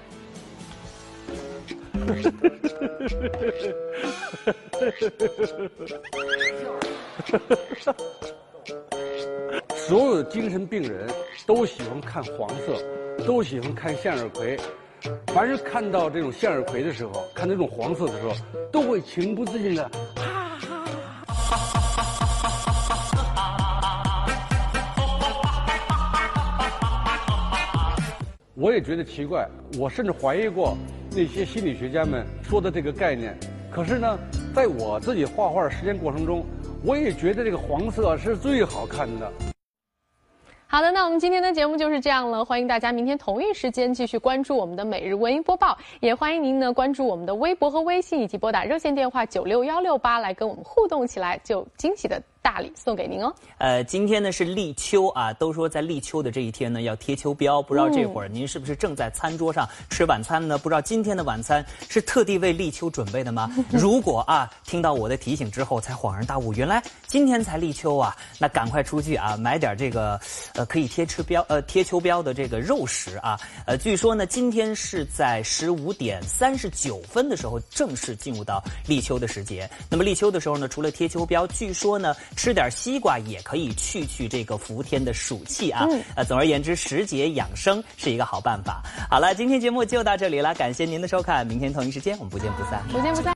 [9.87, 11.09] 所有的精神病人
[11.45, 14.57] 都喜欢看黄色，都喜欢看向日葵。
[15.33, 18.33] 凡是看到这种向日葵的时候，看这种黄色的时候，
[18.71, 19.89] 都会情不自禁的。
[28.53, 29.47] 我也觉得奇怪，
[29.79, 30.77] 我甚至怀疑过
[31.09, 33.35] 那些心理学家们说的这个概念。
[33.71, 34.19] 可是呢，
[34.53, 36.45] 在我自己画画实践过程中，
[36.83, 39.50] 我也觉得这个黄色是最好看的。
[40.71, 42.45] 好的，那我们今天的节目就是这样了。
[42.45, 52.23] 欢迎大家明天同一时间继续关注我们的每日文艺播报，也欢迎您呢关注我们的微博和微信，以及拨打热线电话九六幺六八来跟我们互动起来，就惊喜的。
[52.41, 53.33] 大礼送给您哦。
[53.59, 60.57] 呃，今天呢是立秋啊，都说在立秋的这一天呢要贴秋膘，不知道这会儿您是不是正在餐桌上吃晚餐呢？
[60.57, 63.49] 不知道今天的晚餐是特地为立秋准备的吗？
[63.71, 70.19] 如果啊听到我的提醒之后才恍然大悟，原来今天才立秋啊，那赶快出去啊买点这个
[70.55, 73.39] 呃可以贴吃标呃贴秋膘的这个肉食啊。
[73.65, 79.69] 呃，据说呢今天是在十五点三十九分的时候正式进入到立秋的时节。
[79.89, 82.15] 那么立秋的时候呢，除了贴秋膘，据说呢。
[82.35, 85.85] 吃点西瓜也可以去去这个伏天的暑气啊！
[86.15, 88.81] 呃，总而言之，时节养生是一个好办法。
[89.09, 93.29] 好了，今天节目就到这里了，感谢您的收看，明天同一时间我们不见不散，不见不散。